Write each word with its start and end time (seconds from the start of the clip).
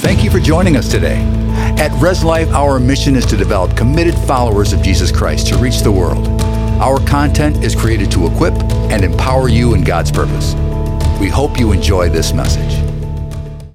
Thank 0.00 0.24
you 0.24 0.30
for 0.30 0.40
joining 0.40 0.78
us 0.78 0.88
today. 0.88 1.18
At 1.78 1.92
Res 2.00 2.24
Life, 2.24 2.48
our 2.52 2.80
mission 2.80 3.16
is 3.16 3.26
to 3.26 3.36
develop 3.36 3.76
committed 3.76 4.14
followers 4.20 4.72
of 4.72 4.80
Jesus 4.80 5.12
Christ 5.12 5.48
to 5.48 5.58
reach 5.58 5.80
the 5.80 5.92
world. 5.92 6.26
Our 6.80 6.98
content 7.06 7.62
is 7.62 7.76
created 7.76 8.10
to 8.12 8.26
equip 8.26 8.54
and 8.90 9.04
empower 9.04 9.50
you 9.50 9.74
in 9.74 9.84
God's 9.84 10.10
purpose. 10.10 10.54
We 11.20 11.28
hope 11.28 11.60
you 11.60 11.72
enjoy 11.72 12.08
this 12.08 12.32
message. 12.32 12.72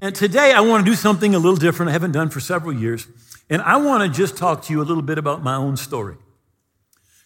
And 0.02 0.16
today 0.16 0.52
I 0.52 0.62
want 0.62 0.84
to 0.84 0.90
do 0.90 0.96
something 0.96 1.32
a 1.32 1.38
little 1.38 1.56
different 1.56 1.90
I 1.90 1.92
haven't 1.92 2.10
done 2.10 2.28
for 2.28 2.40
several 2.40 2.72
years. 2.72 3.06
And 3.48 3.62
I 3.62 3.76
want 3.76 4.02
to 4.02 4.08
just 4.08 4.36
talk 4.36 4.62
to 4.62 4.72
you 4.72 4.82
a 4.82 4.84
little 4.84 5.04
bit 5.04 5.18
about 5.18 5.44
my 5.44 5.54
own 5.54 5.76
story. 5.76 6.16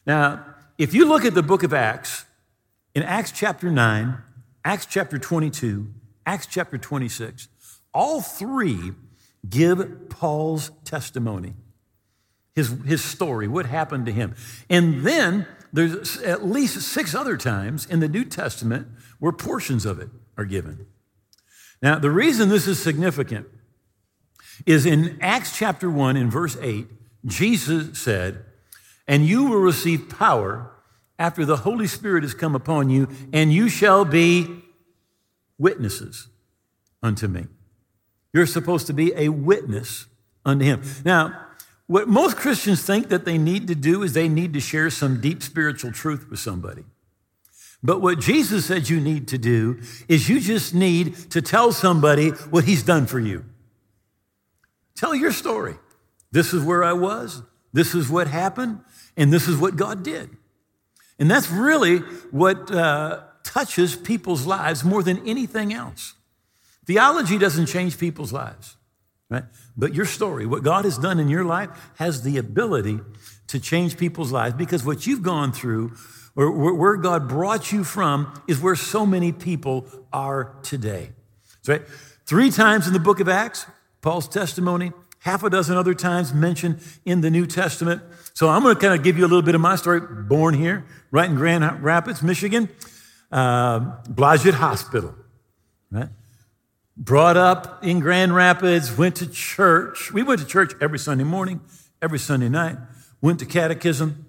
Now, 0.05 0.45
if 0.77 0.93
you 0.93 1.07
look 1.07 1.25
at 1.25 1.33
the 1.33 1.43
book 1.43 1.63
of 1.63 1.73
Acts, 1.73 2.27
in 2.95 3.03
Acts 3.03 3.33
chapter 3.33 3.71
9, 3.71 4.19
Acts 4.63 4.85
chapter 4.85 5.19
22, 5.19 5.89
Acts 6.27 6.47
chapter 6.47 6.77
26, 6.77 7.49
all 7.93 8.21
three 8.21 8.93
give 9.49 10.09
Paul's 10.09 10.71
testimony, 10.85 11.55
his, 12.55 12.75
his 12.85 13.03
story, 13.03 13.49
what 13.49 13.67
happened 13.67 14.07
to 14.07 14.13
him. 14.13 14.35
And 14.69 15.03
then 15.05 15.47
there's 15.73 16.19
at 16.19 16.45
least 16.45 16.81
six 16.83 17.15
other 17.15 17.37
times 17.37 17.87
in 17.87 18.01
the 18.01 18.09
New 18.09 18.25
Testament 18.25 18.89
where 19.19 19.33
portions 19.33 19.87
of 19.87 19.99
it 19.99 20.09
are 20.37 20.45
given. 20.45 20.87
Now, 21.83 21.99
the 21.99 22.11
reason 22.11 22.49
this 22.49 22.67
is 22.67 22.83
significant 22.83 23.47
is 24.67 24.85
in 24.85 25.17
Acts 25.21 25.57
chapter 25.57 25.91
1, 25.91 26.17
in 26.17 26.31
verse 26.31 26.57
8, 26.61 26.87
Jesus 27.25 27.99
said, 27.99 28.45
And 29.09 29.27
you 29.27 29.45
will 29.45 29.61
receive 29.61 30.09
power 30.11 30.71
after 31.19 31.45
the 31.45 31.59
Holy 31.59 31.87
Spirit 31.87 32.23
has 32.23 32.35
come 32.35 32.55
upon 32.55 32.91
you, 32.91 33.09
and 33.33 33.53
you 33.53 33.69
shall 33.69 34.05
be 34.05 34.63
witnesses 35.59 36.29
unto 37.03 37.29
me. 37.29 37.47
You're 38.33 38.47
supposed 38.47 38.87
to 38.87 38.93
be 38.93 39.13
a 39.17 39.29
witness 39.29 40.07
unto 40.45 40.65
him. 40.65 40.83
Now, 41.05 41.47
what 41.87 42.09
most 42.09 42.37
Christians 42.37 42.83
think 42.83 43.09
that 43.09 43.25
they 43.25 43.37
need 43.37 43.67
to 43.69 43.75
do 43.75 44.03
is 44.03 44.13
they 44.13 44.29
need 44.29 44.53
to 44.55 44.61
share 44.61 44.91
some 44.91 45.21
deep 45.21 45.43
spiritual 45.43 45.91
truth 45.91 46.31
with 46.31 46.39
somebody. 46.39 46.85
But 47.83 48.01
what 48.01 48.21
Jesus 48.21 48.67
said 48.67 48.89
you 48.89 49.01
need 49.01 49.29
to 49.29 49.39
do 49.39 49.81
is 50.07 50.29
you 50.29 50.39
just 50.41 50.75
need 50.75 51.17
to 51.31 51.43
tell 51.43 51.73
somebody 51.73 52.29
what 52.29 52.65
he's 52.65 52.83
done 52.83 53.07
for 53.07 53.19
you. 53.19 53.45
Tell 54.95 55.15
your 55.15 55.33
story. 55.33 55.77
This 56.31 56.53
is 56.53 56.63
where 56.63 56.85
I 56.85 56.93
was, 56.93 57.43
this 57.73 57.95
is 57.95 58.09
what 58.09 58.29
happened, 58.29 58.81
and 59.17 59.33
this 59.33 59.49
is 59.49 59.57
what 59.57 59.77
God 59.77 60.03
did. 60.05 60.31
And 61.19 61.31
that's 61.31 61.51
really 61.51 61.99
what 62.31 62.71
uh, 62.71 63.23
touches 63.43 63.97
people's 63.97 64.47
lives 64.47 64.85
more 64.85 65.03
than 65.03 65.27
anything 65.27 65.73
else. 65.73 66.15
Theology 66.91 67.39
doesn't 67.39 67.67
change 67.67 67.99
people's 67.99 68.33
lives, 68.33 68.77
right? 69.29 69.45
But 69.77 69.95
your 69.95 70.07
story, 70.07 70.45
what 70.45 70.65
God 70.65 70.85
has 70.85 70.99
done 70.99 71.21
in 71.21 71.29
your 71.29 71.45
life, 71.45 71.71
has 71.99 72.25
the 72.25 72.37
ability 72.37 72.99
to 73.47 73.61
change 73.61 73.97
people's 73.97 74.33
lives 74.33 74.57
because 74.57 74.85
what 74.85 75.07
you've 75.07 75.23
gone 75.23 75.53
through 75.53 75.93
or 76.35 76.51
where 76.51 76.97
God 76.97 77.29
brought 77.29 77.71
you 77.71 77.85
from 77.85 78.43
is 78.49 78.59
where 78.59 78.75
so 78.75 79.07
many 79.07 79.31
people 79.31 79.87
are 80.13 80.57
today. 80.65 81.13
right. 81.69 81.83
Three 82.27 82.51
times 82.51 82.89
in 82.89 82.93
the 82.93 82.99
book 82.99 83.21
of 83.21 83.29
Acts, 83.29 83.67
Paul's 84.01 84.27
testimony, 84.27 84.91
half 85.21 85.45
a 85.45 85.51
dozen 85.51 85.77
other 85.77 85.95
times 85.95 86.35
mentioned 86.35 86.81
in 87.05 87.21
the 87.21 87.31
New 87.31 87.47
Testament. 87.47 88.03
So 88.35 88.49
I'm 88.49 88.65
going 88.65 88.75
to 88.75 88.81
kind 88.81 88.99
of 88.99 89.05
give 89.05 89.17
you 89.17 89.23
a 89.23 89.31
little 89.31 89.43
bit 89.43 89.55
of 89.55 89.61
my 89.61 89.77
story. 89.77 90.01
Born 90.01 90.55
here, 90.55 90.85
right 91.13 91.31
in 91.31 91.37
Grand 91.37 91.85
Rapids, 91.85 92.21
Michigan, 92.21 92.69
uh, 93.31 93.79
Blodgett 94.09 94.55
Hospital, 94.55 95.15
right? 95.93 96.09
Brought 96.97 97.37
up 97.37 97.85
in 97.85 98.01
Grand 98.01 98.35
Rapids, 98.35 98.97
went 98.97 99.17
to 99.17 99.27
church. 99.27 100.13
We 100.13 100.23
went 100.23 100.41
to 100.41 100.47
church 100.47 100.73
every 100.81 100.99
Sunday 100.99 101.25
morning, 101.25 101.61
every 102.03 102.19
Sunday 102.19 102.49
night, 102.49 102.77
went 103.21 103.39
to 103.41 103.47
catechism. 103.47 104.27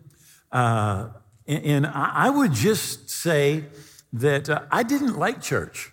Uh, 0.52 1.09
and, 1.48 1.66
and, 1.66 1.88
I 1.88 2.30
would 2.30 2.53
just 2.53 3.09
say 3.09 3.66
that 4.13 4.50
uh, 4.50 4.63
I 4.69 4.84
didn't 4.84 5.18
like 5.18 5.41
church. 5.41 5.91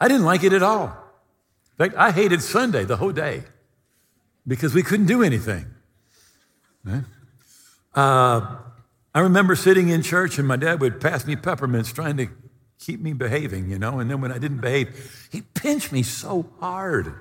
I 0.00 0.08
didn't 0.08 0.24
like 0.24 0.44
it 0.44 0.52
at 0.52 0.62
all. 0.62 0.86
In 1.78 1.86
fact, 1.86 1.94
I 1.96 2.10
hated 2.10 2.42
Sunday 2.42 2.84
the 2.84 2.96
whole 2.96 3.12
day 3.12 3.44
because 4.46 4.74
we 4.74 4.82
couldn't 4.82 5.06
do 5.06 5.22
anything. 5.22 5.66
Right? 6.84 7.04
Uh, 7.94 8.56
I 9.14 9.20
remember 9.20 9.56
sitting 9.56 9.88
in 9.88 10.02
church 10.02 10.38
and 10.38 10.46
my 10.46 10.56
dad 10.56 10.80
would 10.80 11.00
pass 11.00 11.26
me 11.26 11.34
peppermints 11.34 11.92
trying 11.92 12.16
to 12.18 12.28
keep 12.78 13.00
me 13.00 13.12
behaving, 13.12 13.70
you 13.70 13.78
know. 13.78 13.98
And 13.98 14.10
then 14.10 14.20
when 14.20 14.32
I 14.32 14.38
didn't 14.38 14.60
behave, 14.60 15.28
he 15.30 15.42
pinched 15.42 15.92
me 15.92 16.02
so 16.02 16.48
hard, 16.60 17.14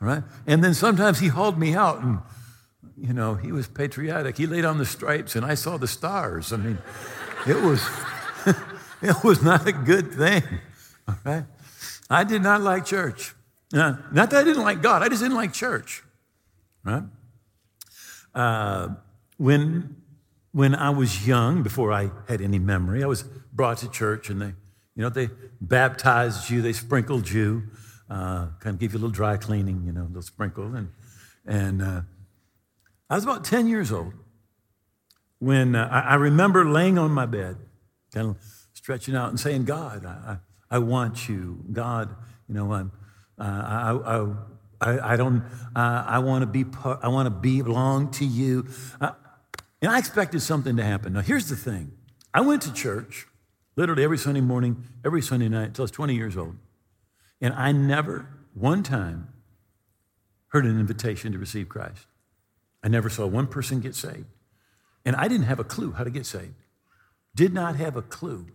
right? 0.00 0.22
And 0.46 0.62
then 0.62 0.74
sometimes 0.74 1.18
he 1.18 1.28
hauled 1.28 1.58
me 1.58 1.74
out, 1.74 2.02
and 2.02 2.20
you 2.96 3.12
know, 3.12 3.34
he 3.34 3.52
was 3.52 3.68
patriotic. 3.68 4.36
He 4.36 4.46
laid 4.46 4.64
on 4.64 4.78
the 4.78 4.86
stripes, 4.86 5.36
and 5.36 5.44
I 5.44 5.54
saw 5.54 5.76
the 5.76 5.88
stars. 5.88 6.52
I 6.52 6.56
mean, 6.56 6.78
it 7.46 7.60
was 7.60 7.86
it 9.02 9.24
was 9.24 9.42
not 9.42 9.66
a 9.66 9.72
good 9.72 10.12
thing, 10.12 10.42
all 11.08 11.18
right? 11.24 11.44
I 12.10 12.24
did 12.24 12.42
not 12.42 12.60
like 12.60 12.84
church. 12.84 13.34
Not 13.72 14.12
that 14.12 14.34
I 14.34 14.44
didn't 14.44 14.62
like 14.62 14.82
God, 14.82 15.02
I 15.02 15.08
just 15.08 15.22
didn't 15.22 15.36
like 15.36 15.52
church, 15.52 16.02
right? 16.84 17.04
Uh, 18.34 18.88
when 19.38 19.96
when 20.52 20.74
I 20.74 20.90
was 20.90 21.26
young, 21.26 21.62
before 21.62 21.92
I 21.92 22.10
had 22.28 22.42
any 22.42 22.58
memory, 22.58 23.02
I 23.02 23.06
was 23.06 23.22
brought 23.22 23.78
to 23.78 23.90
church 23.90 24.28
and 24.28 24.40
they 24.40 24.52
you 24.94 25.02
know, 25.02 25.08
they 25.08 25.30
baptized 25.60 26.50
you, 26.50 26.60
they 26.60 26.72
sprinkled 26.72 27.28
you, 27.30 27.62
uh, 28.10 28.48
kind 28.60 28.74
of 28.74 28.78
give 28.78 28.92
you 28.92 28.98
a 28.98 29.00
little 29.00 29.10
dry 29.10 29.36
cleaning, 29.36 29.82
you 29.86 29.92
know, 29.92 30.02
a 30.02 30.08
little 30.08 30.22
sprinkle. 30.22 30.74
And, 30.74 30.90
and 31.46 31.82
uh, 31.82 32.02
I 33.08 33.14
was 33.14 33.24
about 33.24 33.44
10 33.44 33.68
years 33.68 33.90
old 33.90 34.12
when 35.38 35.74
uh, 35.74 35.88
I, 35.90 36.12
I, 36.12 36.14
remember 36.16 36.64
laying 36.64 36.98
on 36.98 37.10
my 37.10 37.26
bed, 37.26 37.56
kind 38.12 38.28
of 38.28 38.36
stretching 38.74 39.16
out 39.16 39.30
and 39.30 39.40
saying, 39.40 39.64
God, 39.64 40.04
I, 40.04 40.38
I, 40.70 40.76
I 40.76 40.78
want 40.78 41.28
you. 41.28 41.64
God, 41.72 42.14
you 42.48 42.54
know, 42.54 42.72
I'm, 42.72 42.92
uh, 43.38 43.42
I, 44.80 44.90
I, 44.90 45.12
I, 45.14 45.16
don't, 45.16 45.42
I 45.74 46.18
want 46.18 46.42
to 46.42 46.46
be, 46.46 46.64
part, 46.64 47.00
I 47.02 47.08
want 47.08 47.26
to 47.26 47.30
belong 47.30 48.10
to 48.12 48.24
you. 48.26 48.66
Uh, 49.00 49.12
and 49.80 49.90
I 49.90 49.98
expected 49.98 50.42
something 50.42 50.76
to 50.76 50.84
happen. 50.84 51.14
Now, 51.14 51.22
here's 51.22 51.48
the 51.48 51.56
thing 51.56 51.92
I 52.34 52.42
went 52.42 52.62
to 52.62 52.72
church 52.72 53.26
literally 53.76 54.04
every 54.04 54.18
Sunday 54.18 54.40
morning, 54.40 54.84
every 55.04 55.22
Sunday 55.22 55.48
night 55.48 55.68
until 55.68 55.82
I 55.82 55.84
was 55.84 55.90
20 55.90 56.14
years 56.14 56.36
old. 56.36 56.56
And 57.40 57.54
I 57.54 57.72
never, 57.72 58.28
one 58.54 58.82
time, 58.82 59.32
heard 60.48 60.64
an 60.64 60.78
invitation 60.78 61.32
to 61.32 61.38
receive 61.38 61.68
Christ. 61.68 62.06
I 62.82 62.88
never 62.88 63.08
saw 63.08 63.26
one 63.26 63.46
person 63.46 63.80
get 63.80 63.94
saved. 63.94 64.26
And 65.04 65.16
I 65.16 65.28
didn't 65.28 65.46
have 65.46 65.58
a 65.58 65.64
clue 65.64 65.92
how 65.92 66.04
to 66.04 66.10
get 66.10 66.26
saved. 66.26 66.54
Did 67.34 67.52
not 67.52 67.76
have 67.76 67.96
a 67.96 68.02
clue. 68.02 68.46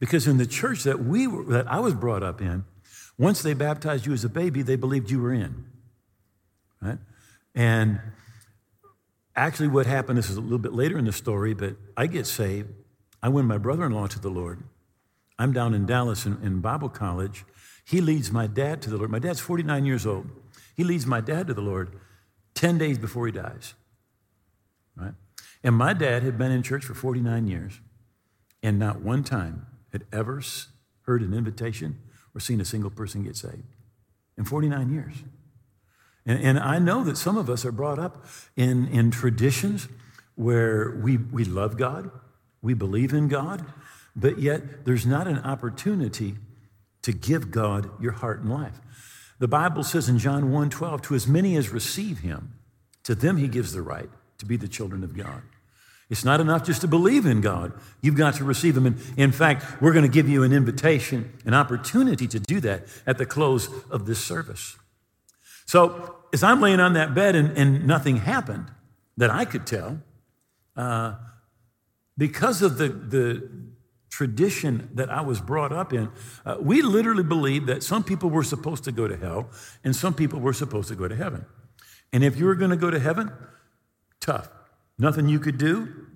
Because 0.00 0.26
in 0.26 0.36
the 0.36 0.46
church 0.46 0.82
that 0.82 1.04
we 1.04 1.26
were, 1.26 1.44
that 1.44 1.70
I 1.70 1.80
was 1.80 1.94
brought 1.94 2.22
up 2.22 2.40
in, 2.40 2.64
once 3.16 3.42
they 3.42 3.54
baptized 3.54 4.06
you 4.06 4.12
as 4.12 4.24
a 4.24 4.28
baby, 4.28 4.62
they 4.62 4.76
believed 4.76 5.10
you 5.10 5.20
were 5.20 5.32
in. 5.32 5.64
Right? 6.82 6.98
And 7.54 8.00
actually, 9.36 9.68
what 9.68 9.86
happened, 9.86 10.18
this 10.18 10.28
is 10.28 10.36
a 10.36 10.40
little 10.40 10.58
bit 10.58 10.72
later 10.72 10.98
in 10.98 11.04
the 11.04 11.12
story, 11.12 11.54
but 11.54 11.76
I 11.96 12.06
get 12.06 12.26
saved 12.26 12.70
I 13.24 13.28
win 13.28 13.46
my 13.46 13.56
brother 13.56 13.86
in 13.86 13.92
law 13.92 14.06
to 14.06 14.20
the 14.20 14.28
Lord. 14.28 14.62
I'm 15.38 15.54
down 15.54 15.72
in 15.72 15.86
Dallas 15.86 16.26
in, 16.26 16.38
in, 16.42 16.60
Bible 16.60 16.90
college. 16.90 17.46
He 17.82 18.02
leads 18.02 18.30
my 18.30 18.46
dad 18.46 18.82
to 18.82 18.90
the 18.90 18.98
Lord. 18.98 19.10
My 19.10 19.18
dad's 19.18 19.40
49 19.40 19.86
years 19.86 20.04
old. 20.04 20.28
He 20.76 20.84
leads 20.84 21.06
my 21.06 21.22
dad 21.22 21.46
to 21.46 21.54
the 21.54 21.62
Lord 21.62 21.98
10 22.52 22.76
days 22.76 22.98
before 22.98 23.24
he 23.24 23.32
dies. 23.32 23.72
Right? 24.94 25.14
And 25.62 25.74
my 25.74 25.94
dad 25.94 26.22
had 26.22 26.36
been 26.36 26.52
in 26.52 26.62
church 26.62 26.84
for 26.84 26.92
49 26.92 27.46
years 27.46 27.80
and 28.62 28.78
not 28.78 29.00
one 29.00 29.24
time 29.24 29.68
had 29.90 30.04
ever 30.12 30.42
heard 31.06 31.22
an 31.22 31.32
invitation 31.32 31.98
or 32.34 32.40
seen 32.40 32.60
a 32.60 32.64
single 32.66 32.90
person 32.90 33.24
get 33.24 33.36
saved 33.36 33.74
in 34.36 34.44
49 34.44 34.92
years. 34.92 35.14
And, 36.26 36.38
and 36.42 36.58
I 36.58 36.78
know 36.78 37.02
that 37.04 37.16
some 37.16 37.38
of 37.38 37.48
us 37.48 37.64
are 37.64 37.72
brought 37.72 37.98
up 37.98 38.26
in, 38.54 38.86
in 38.88 39.10
traditions 39.10 39.88
where 40.34 41.00
we, 41.02 41.16
we 41.16 41.46
love 41.46 41.78
God, 41.78 42.10
we 42.64 42.74
believe 42.74 43.12
in 43.12 43.28
God, 43.28 43.64
but 44.16 44.38
yet 44.38 44.84
there's 44.86 45.04
not 45.04 45.28
an 45.28 45.38
opportunity 45.38 46.36
to 47.02 47.12
give 47.12 47.50
God 47.50 47.90
your 48.00 48.12
heart 48.12 48.40
and 48.40 48.50
life. 48.50 48.80
The 49.38 49.48
Bible 49.48 49.84
says 49.84 50.08
in 50.08 50.18
John 50.18 50.50
1 50.50 50.70
12, 50.70 51.02
to 51.02 51.14
as 51.14 51.28
many 51.28 51.56
as 51.56 51.68
receive 51.68 52.20
him, 52.20 52.54
to 53.02 53.14
them 53.14 53.36
he 53.36 53.48
gives 53.48 53.72
the 53.72 53.82
right 53.82 54.08
to 54.38 54.46
be 54.46 54.56
the 54.56 54.66
children 54.66 55.04
of 55.04 55.14
God. 55.14 55.42
It's 56.08 56.24
not 56.24 56.40
enough 56.40 56.64
just 56.64 56.80
to 56.80 56.88
believe 56.88 57.26
in 57.26 57.40
God. 57.40 57.72
You've 58.00 58.16
got 58.16 58.34
to 58.34 58.44
receive 58.44 58.76
Him. 58.76 58.86
And 58.86 59.00
in 59.16 59.32
fact, 59.32 59.80
we're 59.80 59.92
going 59.92 60.04
to 60.04 60.10
give 60.10 60.28
you 60.28 60.42
an 60.42 60.52
invitation, 60.52 61.32
an 61.46 61.54
opportunity 61.54 62.28
to 62.28 62.38
do 62.38 62.60
that 62.60 62.86
at 63.06 63.16
the 63.16 63.24
close 63.24 63.68
of 63.90 64.04
this 64.04 64.22
service. 64.22 64.76
So, 65.64 66.16
as 66.32 66.42
I'm 66.42 66.60
laying 66.60 66.78
on 66.78 66.92
that 66.92 67.14
bed 67.14 67.34
and, 67.34 67.56
and 67.56 67.86
nothing 67.86 68.18
happened 68.18 68.70
that 69.16 69.30
I 69.30 69.46
could 69.46 69.66
tell, 69.66 70.02
uh, 70.76 71.14
because 72.16 72.62
of 72.62 72.78
the, 72.78 72.88
the 72.88 73.50
tradition 74.10 74.90
that 74.94 75.10
I 75.10 75.20
was 75.20 75.40
brought 75.40 75.72
up 75.72 75.92
in, 75.92 76.10
uh, 76.46 76.56
we 76.60 76.82
literally 76.82 77.24
believed 77.24 77.66
that 77.66 77.82
some 77.82 78.04
people 78.04 78.30
were 78.30 78.44
supposed 78.44 78.84
to 78.84 78.92
go 78.92 79.08
to 79.08 79.16
hell 79.16 79.50
and 79.82 79.94
some 79.94 80.14
people 80.14 80.40
were 80.40 80.52
supposed 80.52 80.88
to 80.88 80.94
go 80.94 81.08
to 81.08 81.16
heaven. 81.16 81.44
And 82.12 82.22
if 82.22 82.36
you 82.36 82.46
were 82.46 82.54
going 82.54 82.70
to 82.70 82.76
go 82.76 82.90
to 82.90 83.00
heaven, 83.00 83.32
tough. 84.20 84.48
Nothing 84.98 85.28
you 85.28 85.40
could 85.40 85.58
do 85.58 86.06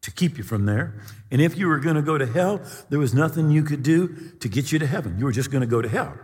to 0.00 0.10
keep 0.10 0.38
you 0.38 0.44
from 0.44 0.64
there. 0.64 1.02
And 1.30 1.42
if 1.42 1.58
you 1.58 1.66
were 1.68 1.78
going 1.78 1.96
to 1.96 2.02
go 2.02 2.16
to 2.16 2.26
hell, 2.26 2.62
there 2.88 2.98
was 2.98 3.12
nothing 3.12 3.50
you 3.50 3.62
could 3.62 3.82
do 3.82 4.32
to 4.40 4.48
get 4.48 4.72
you 4.72 4.78
to 4.78 4.86
heaven. 4.86 5.18
You 5.18 5.26
were 5.26 5.32
just 5.32 5.50
going 5.50 5.60
to 5.60 5.66
go 5.66 5.82
to 5.82 5.88
hell. 5.88 6.16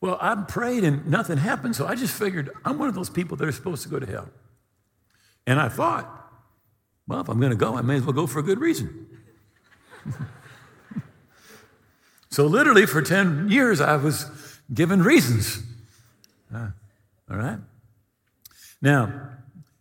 Well, 0.00 0.18
I 0.20 0.34
prayed 0.34 0.84
and 0.84 1.06
nothing 1.06 1.38
happened, 1.38 1.74
so 1.74 1.86
I 1.86 1.94
just 1.94 2.14
figured 2.16 2.50
I'm 2.64 2.78
one 2.78 2.88
of 2.88 2.94
those 2.94 3.10
people 3.10 3.36
that 3.38 3.48
are 3.48 3.52
supposed 3.52 3.82
to 3.84 3.88
go 3.88 3.98
to 3.98 4.06
hell. 4.06 4.28
And 5.46 5.58
I 5.58 5.68
thought, 5.68 6.21
well, 7.12 7.20
if 7.20 7.28
I'm 7.28 7.38
going 7.38 7.50
to 7.50 7.56
go, 7.56 7.76
I 7.76 7.82
may 7.82 7.96
as 7.96 8.04
well 8.04 8.14
go 8.14 8.26
for 8.26 8.38
a 8.38 8.42
good 8.42 8.58
reason. 8.58 9.06
so, 12.30 12.46
literally, 12.46 12.86
for 12.86 13.02
10 13.02 13.50
years, 13.50 13.82
I 13.82 13.96
was 13.96 14.24
given 14.72 15.02
reasons. 15.02 15.62
Uh, 16.54 16.68
all 17.30 17.36
right? 17.36 17.58
Now, 18.80 19.12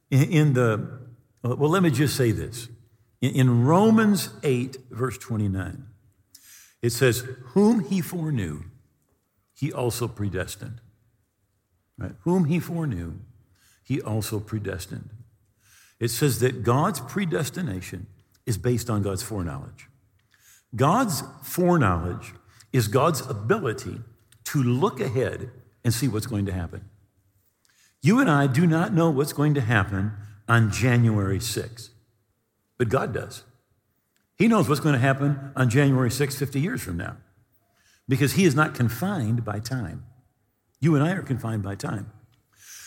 in, 0.10 0.24
in, 0.24 0.54
the, 0.54 1.00
well, 1.42 1.70
let 1.70 1.82
me 1.82 1.90
just 1.90 2.18
say 2.18 2.32
this. 2.32 2.68
In, 3.22 3.32
in 3.32 3.64
Romans 3.64 4.30
8, 4.44 4.78
verse 4.92 5.18
29, 5.18 5.86
it 6.82 6.90
says, 6.90 7.26
Whom 7.54 7.86
he 7.86 8.02
foreknew, 8.02 8.64
he 9.54 9.72
also 9.72 10.10
predestined. 10.10 10.82
Right? 11.98 12.12
Whom 12.24 12.44
he 12.46 12.60
foreknew, 12.60 13.20
he 13.84 14.02
also 14.02 14.42
predestined. 14.42 15.12
It 16.02 16.10
says 16.10 16.40
that 16.40 16.64
God's 16.64 17.00
predestination 17.00 18.08
is 18.48 18.58
based 18.58 18.90
on 18.90 19.04
God's 19.04 19.22
foreknowledge. 19.22 19.88
God's 20.76 21.24
foreknowledge 21.44 22.34
is 22.74 22.88
God's 22.88 23.22
ability 23.22 24.02
to 24.46 24.64
look 24.64 25.00
ahead 25.00 25.52
and 25.84 25.94
see 25.94 26.08
what's 26.08 26.26
going 26.26 26.48
to 26.48 26.52
happen. 26.52 26.90
You 28.02 28.20
and 28.20 28.32
I 28.32 28.48
do 28.48 28.66
not 28.66 28.94
know 28.94 29.12
what's 29.12 29.32
going 29.32 29.54
to 29.54 29.62
happen 29.62 30.14
on 30.50 30.72
January 30.72 31.38
6th, 31.38 31.90
but 32.80 32.90
God 32.90 33.14
does. 33.14 33.44
He 34.36 34.48
knows 34.48 34.68
what's 34.68 34.82
going 34.82 34.94
to 34.94 35.00
happen 35.00 35.52
on 35.56 35.70
January 35.70 36.10
6th, 36.10 36.36
50 36.36 36.60
years 36.60 36.82
from 36.82 36.98
now, 36.98 37.18
because 38.10 38.34
He 38.34 38.46
is 38.46 38.56
not 38.56 38.74
confined 38.74 39.46
by 39.46 39.60
time. 39.60 40.04
You 40.80 40.96
and 40.96 41.04
I 41.04 41.12
are 41.12 41.22
confined 41.22 41.62
by 41.62 41.76
time. 41.76 42.12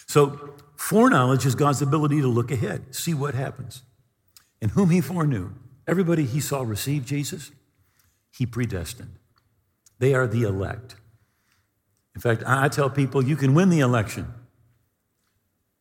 So, 0.06 0.54
foreknowledge 0.76 1.46
is 1.46 1.54
God's 1.54 1.82
ability 1.82 2.20
to 2.20 2.28
look 2.28 2.50
ahead, 2.50 2.94
see 2.94 3.14
what 3.14 3.34
happens. 3.34 3.82
And 4.60 4.70
whom 4.72 4.90
He 4.90 5.00
foreknew, 5.00 5.50
everybody 5.86 6.24
He 6.24 6.40
saw 6.40 6.62
receive 6.62 7.04
Jesus, 7.04 7.50
he 8.34 8.46
predestined. 8.46 9.16
They 10.00 10.12
are 10.12 10.26
the 10.26 10.42
elect. 10.42 10.96
In 12.16 12.20
fact, 12.20 12.42
I 12.44 12.68
tell 12.68 12.90
people 12.90 13.22
you 13.22 13.36
can 13.36 13.54
win 13.54 13.68
the 13.68 13.78
election. 13.78 14.26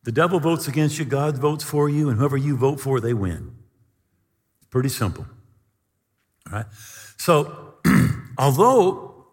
The 0.04 0.12
devil 0.12 0.38
votes 0.38 0.68
against 0.68 0.96
you, 0.96 1.04
God 1.04 1.36
votes 1.36 1.64
for 1.64 1.88
you, 1.88 2.08
and 2.08 2.18
whoever 2.18 2.36
you 2.36 2.56
vote 2.56 2.78
for, 2.78 3.00
they 3.00 3.12
win. 3.12 3.56
It's 4.58 4.68
pretty 4.68 4.88
simple. 4.88 5.26
All 6.46 6.58
right? 6.58 6.66
So, 7.16 7.74
although 8.38 9.26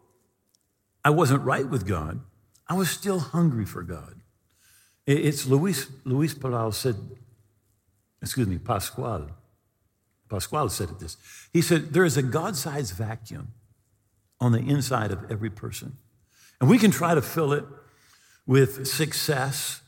I 1.06 1.12
wasn't 1.12 1.44
right 1.44 1.68
with 1.68 1.86
God, 1.86 2.22
I 2.68 2.74
was 2.74 2.90
still 2.90 3.20
hungry 3.20 3.66
for 3.66 3.84
God. 3.84 4.21
It's 5.06 5.46
Luis, 5.46 5.88
Luis 6.06 6.34
Palau 6.34 6.74
said, 6.74 6.96
excuse 8.22 8.48
me, 8.48 8.58
Pascal. 8.58 9.30
Pascal 10.30 10.70
said 10.70 10.90
it 10.90 11.00
this. 11.00 11.18
He 11.52 11.62
said, 11.62 11.94
There 11.94 12.06
is 12.06 12.18
a 12.18 12.24
God 12.24 12.56
sized 12.56 12.96
vacuum 12.96 13.50
on 14.40 14.54
the 14.54 14.60
inside 14.60 15.12
of 15.12 15.30
every 15.30 15.50
person. 15.50 15.98
And 16.60 16.70
we 16.70 16.78
can 16.78 16.92
try 16.92 17.14
to 17.14 17.22
fill 17.22 17.52
it 17.52 17.66
with 18.46 18.88
success, 18.88 19.82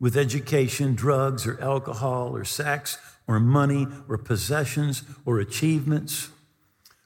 with 0.00 0.16
education, 0.16 0.94
drugs, 0.94 1.46
or 1.46 1.60
alcohol, 1.60 2.34
or 2.34 2.44
sex, 2.44 2.98
or 3.26 3.38
money, 3.40 3.86
or 4.08 4.16
possessions, 4.18 5.02
or 5.26 5.38
achievements. 5.38 6.30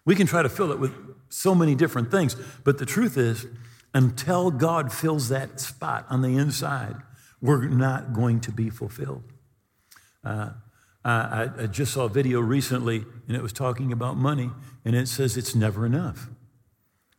We 0.05 0.15
can 0.15 0.27
try 0.27 0.43
to 0.43 0.49
fill 0.49 0.71
it 0.73 0.79
with 0.79 0.93
so 1.29 1.55
many 1.55 1.75
different 1.75 2.11
things. 2.11 2.37
But 2.65 2.79
the 2.79 2.87
truth 2.87 3.17
is, 3.17 3.47
until 3.93 4.51
God 4.51 4.93
fills 4.93 5.29
that 5.31 5.61
spot 5.61 6.07
on 6.09 6.23
the 6.23 6.37
inside, 6.37 6.97
we're 7.41 7.69
not 7.69 8.13
going 8.13 8.41
to 8.41 8.53
be 8.53 8.71
fulfilled. 8.71 9.23
Uh, 10.25 10.51
I, 11.05 11.49
I 11.59 11.67
just 11.67 11.95
saw 11.95 12.05
a 12.05 12.09
video 12.09 12.41
recently 12.41 13.05
and 13.27 13.37
it 13.37 13.43
was 13.43 13.53
talking 13.53 13.93
about 13.93 14.17
money, 14.17 14.51
and 14.85 14.95
it 14.95 15.09
says 15.09 15.37
it's 15.37 15.55
never 15.55 15.87
enough. 15.87 16.29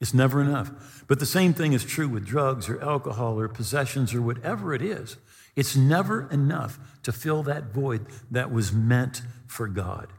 It's 0.01 0.13
never 0.13 0.41
enough. 0.41 1.03
But 1.07 1.19
the 1.19 1.25
same 1.25 1.53
thing 1.53 1.73
is 1.73 1.83
true 1.83 2.07
with 2.07 2.25
drugs 2.25 2.69
or 2.69 2.81
alcohol 2.81 3.39
or 3.39 3.47
possessions 3.47 4.13
or 4.13 4.21
whatever 4.21 4.73
it 4.73 4.81
is. 4.81 5.17
It's 5.55 5.75
never 5.75 6.29
enough 6.29 6.79
to 7.03 7.11
fill 7.11 7.43
that 7.43 7.73
void 7.73 8.05
that 8.31 8.51
was 8.51 8.71
meant 8.71 9.21
for 9.45 9.67
God. 9.67 10.13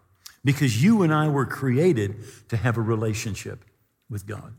Because 0.44 0.82
you 0.82 1.02
and 1.02 1.14
I 1.14 1.28
were 1.28 1.46
created 1.46 2.16
to 2.48 2.56
have 2.56 2.76
a 2.76 2.82
relationship 2.82 3.64
with 4.08 4.26
God. 4.26 4.54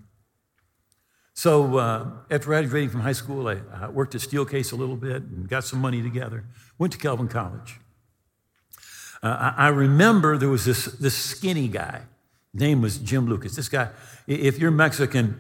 So 1.34 1.78
uh, 1.78 2.08
after 2.30 2.48
graduating 2.48 2.90
from 2.90 3.02
high 3.02 3.14
school, 3.14 3.48
I, 3.48 3.88
worked 3.88 4.16
at 4.16 4.22
Steelcase 4.22 4.74
a 4.74 4.76
little 4.76 4.98
bit 4.98 5.24
and 5.24 5.48
got 5.48 5.64
some 5.64 5.80
money 5.80 6.02
together. 6.02 6.46
Went 6.78 6.94
to 6.94 7.00
Calvin 7.00 7.28
College. 7.28 7.80
Uh, 9.24 9.54
I, 9.58 9.66
I 9.66 9.68
remember 9.70 10.38
there 10.38 10.50
was 10.50 10.66
this, 10.66 10.86
this 10.86 11.16
skinny 11.16 11.68
guy. 11.68 12.02
Name 12.54 12.82
was 12.82 12.98
Jim 12.98 13.28
Lucas. 13.28 13.56
This 13.56 13.70
guy, 13.70 13.90
if 14.28 14.60
you're 14.60 14.72
Mexican, 14.72 15.38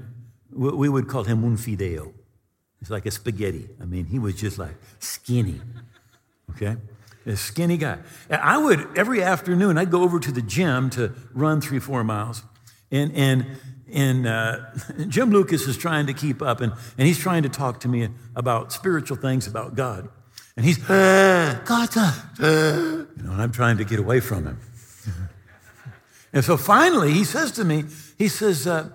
we 0.53 0.87
would 0.87 1.07
call 1.07 1.23
him 1.25 1.43
un 1.43 1.57
fideo. 1.57 2.13
It's 2.79 2.89
like 2.89 3.05
a 3.05 3.11
spaghetti. 3.11 3.69
I 3.81 3.85
mean, 3.85 4.05
he 4.05 4.17
was 4.17 4.35
just 4.35 4.57
like 4.57 4.75
skinny. 4.99 5.61
Okay? 6.51 6.77
A 7.25 7.35
skinny 7.35 7.77
guy. 7.77 7.99
I 8.29 8.57
would, 8.57 8.97
every 8.97 9.21
afternoon, 9.21 9.77
I'd 9.77 9.91
go 9.91 10.01
over 10.01 10.19
to 10.19 10.31
the 10.31 10.41
gym 10.41 10.89
to 10.91 11.13
run 11.33 11.61
three, 11.61 11.79
four 11.79 12.03
miles. 12.03 12.43
And, 12.91 13.15
and, 13.15 13.45
and 13.91 14.27
uh, 14.27 14.57
Jim 15.07 15.31
Lucas 15.31 15.67
is 15.67 15.77
trying 15.77 16.07
to 16.07 16.13
keep 16.13 16.41
up, 16.41 16.61
and, 16.61 16.73
and 16.97 17.07
he's 17.07 17.19
trying 17.19 17.43
to 17.43 17.49
talk 17.49 17.79
to 17.81 17.87
me 17.87 18.09
about 18.35 18.71
spiritual 18.71 19.17
things, 19.17 19.47
about 19.47 19.75
God. 19.75 20.09
And 20.57 20.65
he's, 20.65 20.77
uh, 20.89 21.61
God, 21.65 21.89
uh, 21.95 22.13
you 22.39 23.23
know, 23.23 23.31
and 23.31 23.41
I'm 23.41 23.51
trying 23.51 23.77
to 23.77 23.85
get 23.85 23.99
away 23.99 24.19
from 24.19 24.45
him. 24.45 24.59
and 26.33 26.43
so 26.43 26.57
finally, 26.57 27.13
he 27.13 27.23
says 27.23 27.51
to 27.53 27.63
me, 27.63 27.85
he 28.17 28.27
says, 28.27 28.67
uh, 28.67 28.89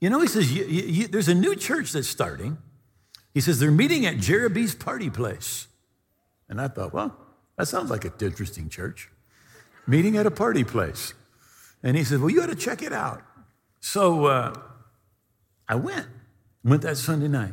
you 0.00 0.10
know, 0.10 0.20
he 0.20 0.28
says, 0.28 0.52
you, 0.52 0.64
you, 0.64 1.08
there's 1.08 1.28
a 1.28 1.34
new 1.34 1.56
church 1.56 1.92
that's 1.92 2.08
starting. 2.08 2.58
He 3.34 3.40
says, 3.40 3.58
they're 3.58 3.70
meeting 3.70 4.06
at 4.06 4.18
Jeremy's 4.18 4.74
party 4.74 5.10
place. 5.10 5.66
And 6.48 6.60
I 6.60 6.68
thought, 6.68 6.92
well, 6.92 7.16
that 7.56 7.66
sounds 7.66 7.90
like 7.90 8.04
an 8.04 8.12
interesting 8.20 8.68
church. 8.68 9.10
Meeting 9.86 10.16
at 10.16 10.26
a 10.26 10.30
party 10.30 10.64
place. 10.64 11.14
And 11.82 11.96
he 11.96 12.04
said, 12.04 12.20
well, 12.20 12.30
you 12.30 12.42
ought 12.42 12.50
to 12.50 12.54
check 12.54 12.82
it 12.82 12.92
out. 12.92 13.22
So 13.82 14.26
uh, 14.26 14.54
I 15.68 15.74
went, 15.74 16.06
went 16.64 16.82
that 16.82 16.96
Sunday 16.96 17.28
night. 17.28 17.52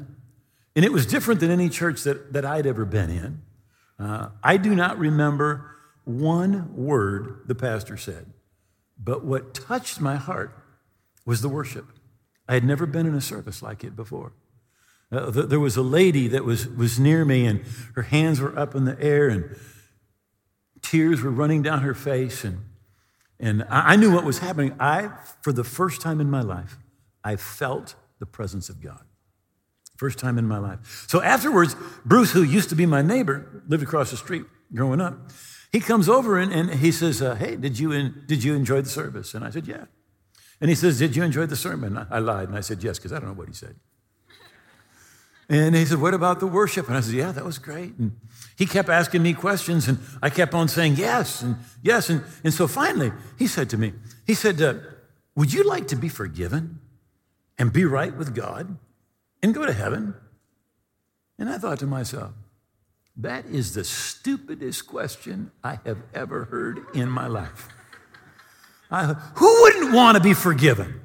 And 0.75 0.86
it 0.86 0.93
was 0.93 1.05
different 1.05 1.41
than 1.41 1.51
any 1.51 1.67
church 1.67 2.03
that, 2.03 2.31
that 2.31 2.45
I'd 2.45 2.65
ever 2.65 2.86
been 2.86 3.09
in. 3.09 3.41
Uh, 3.98 4.29
I 4.41 4.55
do 4.55 4.75
not 4.75 4.98
remember 4.98 5.71
one 6.05 6.74
word 6.75 7.41
the 7.48 7.55
pastor 7.55 7.98
said, 7.98 8.27
but 8.98 9.25
what 9.25 9.53
touched 9.53 10.00
my 10.00 10.15
heart 10.15 10.55
was 11.25 11.41
the 11.41 11.50
worship. 11.50 11.86
I 12.48 12.53
had 12.53 12.63
never 12.63 12.86
been 12.86 13.05
in 13.05 13.15
a 13.15 13.21
service 13.21 13.62
like 13.62 13.83
it 13.83 13.95
before. 13.95 14.31
Uh, 15.12 15.31
th- 15.31 15.48
there 15.48 15.59
was 15.59 15.75
a 15.75 15.81
lady 15.81 16.27
that 16.27 16.45
was, 16.45 16.67
was 16.67 17.00
near 17.00 17.25
me, 17.25 17.45
and 17.45 17.65
her 17.95 18.03
hands 18.03 18.39
were 18.39 18.57
up 18.57 18.75
in 18.75 18.86
the 18.86 19.01
air, 19.01 19.27
and 19.27 19.55
tears 20.81 21.21
were 21.21 21.31
running 21.31 21.63
down 21.63 21.81
her 21.81 21.95
face. 21.95 22.43
And, 22.43 22.59
and 23.39 23.65
I, 23.69 23.96
knew 23.96 24.13
what 24.13 24.25
was 24.25 24.39
happening. 24.39 24.75
I, 24.79 25.12
for 25.41 25.53
the 25.53 25.63
first 25.63 26.01
time 26.01 26.19
in 26.19 26.29
my 26.29 26.41
life, 26.41 26.77
I 27.24 27.38
felt 27.38 27.96
the 28.19 28.25
presence 28.25 28.67
of 28.69 28.81
God. 28.81 29.01
First 29.98 30.19
time 30.19 30.38
in 30.38 30.46
my 30.46 30.58
life. 30.58 31.05
So 31.08 31.22
afterwards, 31.22 31.75
Bruce, 32.05 32.31
who 32.31 32.43
used 32.43 32.69
to 32.69 32.75
be 32.75 32.86
my 32.86 33.01
neighbor, 33.01 33.63
lived 33.67 33.84
across 33.84 34.12
the 34.12 34.17
street 34.17 34.43
growing 34.74 35.00
up, 35.00 35.17
he 35.72 35.79
comes 35.79 36.10
over 36.10 36.38
and, 36.38 36.51
and 36.51 36.69
he 36.69 36.91
says, 36.91 37.22
uh, 37.22 37.36
Hey, 37.36 37.55
did 37.55 37.79
you, 37.79 37.91
in, 37.91 38.24
did 38.27 38.43
you 38.43 38.55
enjoy 38.55 38.81
the 38.81 38.89
service? 38.89 39.34
And 39.34 39.46
I 39.46 39.50
said, 39.50 39.67
Yeah. 39.67 39.86
And 40.62 40.69
he 40.69 40.75
says, 40.75 41.00
Did 41.00 41.15
you 41.15 41.24
enjoy 41.24 41.46
the 41.46 41.55
sermon? 41.55 42.05
I 42.10 42.19
lied 42.19 42.50
and 42.50 42.58
I 42.58 42.62
said, 42.62 42.84
Yes, 42.84 42.98
because 42.98 43.13
I 43.13 43.19
don't 43.19 43.29
know 43.29 43.36
what 43.36 43.48
he 43.48 43.53
said. 43.53 43.75
And 45.48 45.75
he 45.75 45.86
said, 45.86 46.00
What 46.00 46.13
about 46.13 46.39
the 46.39 46.48
worship? 46.48 46.88
And 46.88 46.98
I 46.98 47.01
said, 47.01 47.15
Yeah, 47.15 47.31
that 47.31 47.46
was 47.46 47.58
great. 47.58 47.96
And 47.98 48.19
he 48.59 48.67
kept 48.67 48.89
asking 48.89 49.23
me 49.23 49.33
questions, 49.33 49.87
and 49.87 49.97
I 50.21 50.29
kept 50.29 50.53
on 50.53 50.67
saying 50.67 50.97
yes 50.97 51.41
and 51.41 51.55
yes. 51.81 52.11
And, 52.11 52.23
and 52.43 52.53
so 52.53 52.67
finally, 52.67 53.11
he 53.39 53.47
said 53.47 53.71
to 53.71 53.77
me, 53.77 53.93
He 54.27 54.35
said, 54.35 54.61
uh, 54.61 54.75
Would 55.35 55.51
you 55.51 55.63
like 55.63 55.87
to 55.87 55.95
be 55.95 56.09
forgiven 56.09 56.79
and 57.57 57.73
be 57.73 57.85
right 57.85 58.15
with 58.15 58.35
God? 58.35 58.77
and 59.41 59.53
go 59.53 59.65
to 59.65 59.73
heaven? 59.73 60.13
And 61.37 61.49
I 61.49 61.57
thought 61.57 61.79
to 61.79 61.87
myself, 61.87 62.31
that 63.17 63.45
is 63.45 63.73
the 63.73 63.83
stupidest 63.83 64.87
question 64.87 65.51
I 65.63 65.79
have 65.85 65.99
ever 66.13 66.45
heard 66.45 66.85
in 66.93 67.09
my 67.09 67.27
life. 67.27 67.67
I, 68.91 69.05
who 69.35 69.61
wouldn't 69.61 69.93
want 69.93 70.17
to 70.17 70.23
be 70.23 70.33
forgiven? 70.33 71.01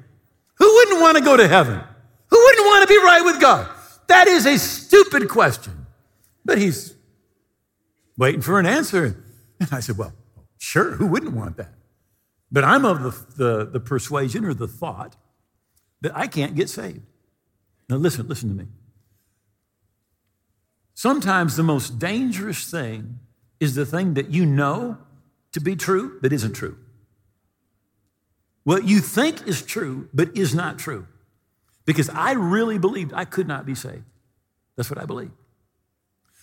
Who 0.55 0.73
wouldn't 0.73 1.01
want 1.01 1.17
to 1.17 1.23
go 1.23 1.37
to 1.37 1.47
heaven? 1.47 1.81
Who 2.29 2.37
wouldn't 2.37 2.65
want 2.65 2.87
to 2.87 2.93
be 2.93 2.97
right 2.97 3.21
with 3.23 3.41
God? 3.41 3.69
That 4.07 4.27
is 4.27 4.45
a 4.45 4.57
stupid 4.57 5.29
question. 5.29 5.85
But 6.43 6.57
he's 6.57 6.94
waiting 8.17 8.41
for 8.41 8.59
an 8.59 8.65
answer. 8.65 9.23
And 9.59 9.69
I 9.71 9.79
said, 9.79 9.97
Well, 9.97 10.13
sure, 10.57 10.91
who 10.91 11.07
wouldn't 11.07 11.33
want 11.33 11.57
that? 11.57 11.73
But 12.51 12.63
I'm 12.63 12.85
of 12.85 13.03
the, 13.03 13.43
the, 13.43 13.65
the 13.65 13.79
persuasion 13.79 14.45
or 14.45 14.53
the 14.53 14.67
thought 14.67 15.15
that 16.01 16.15
I 16.15 16.27
can't 16.27 16.55
get 16.55 16.69
saved. 16.69 17.01
Now, 17.89 17.97
listen, 17.97 18.27
listen 18.27 18.49
to 18.49 18.55
me. 18.55 18.67
Sometimes 20.93 21.55
the 21.55 21.63
most 21.63 21.99
dangerous 21.99 22.69
thing 22.69 23.19
is 23.59 23.75
the 23.75 23.85
thing 23.85 24.13
that 24.15 24.29
you 24.29 24.45
know 24.45 24.97
to 25.51 25.59
be 25.59 25.75
true 25.75 26.19
but 26.21 26.33
isn't 26.33 26.53
true. 26.53 26.77
What 28.63 28.85
you 28.85 28.99
think 28.99 29.47
is 29.47 29.61
true 29.61 30.09
but 30.13 30.35
is 30.35 30.55
not 30.55 30.79
true. 30.79 31.07
Because 31.85 32.09
I 32.09 32.31
really 32.31 32.79
believed 32.79 33.13
I 33.13 33.25
could 33.25 33.47
not 33.47 33.65
be 33.65 33.75
saved. 33.75 34.03
That's 34.75 34.89
what 34.89 34.99
I 34.99 35.05
believe. 35.05 35.31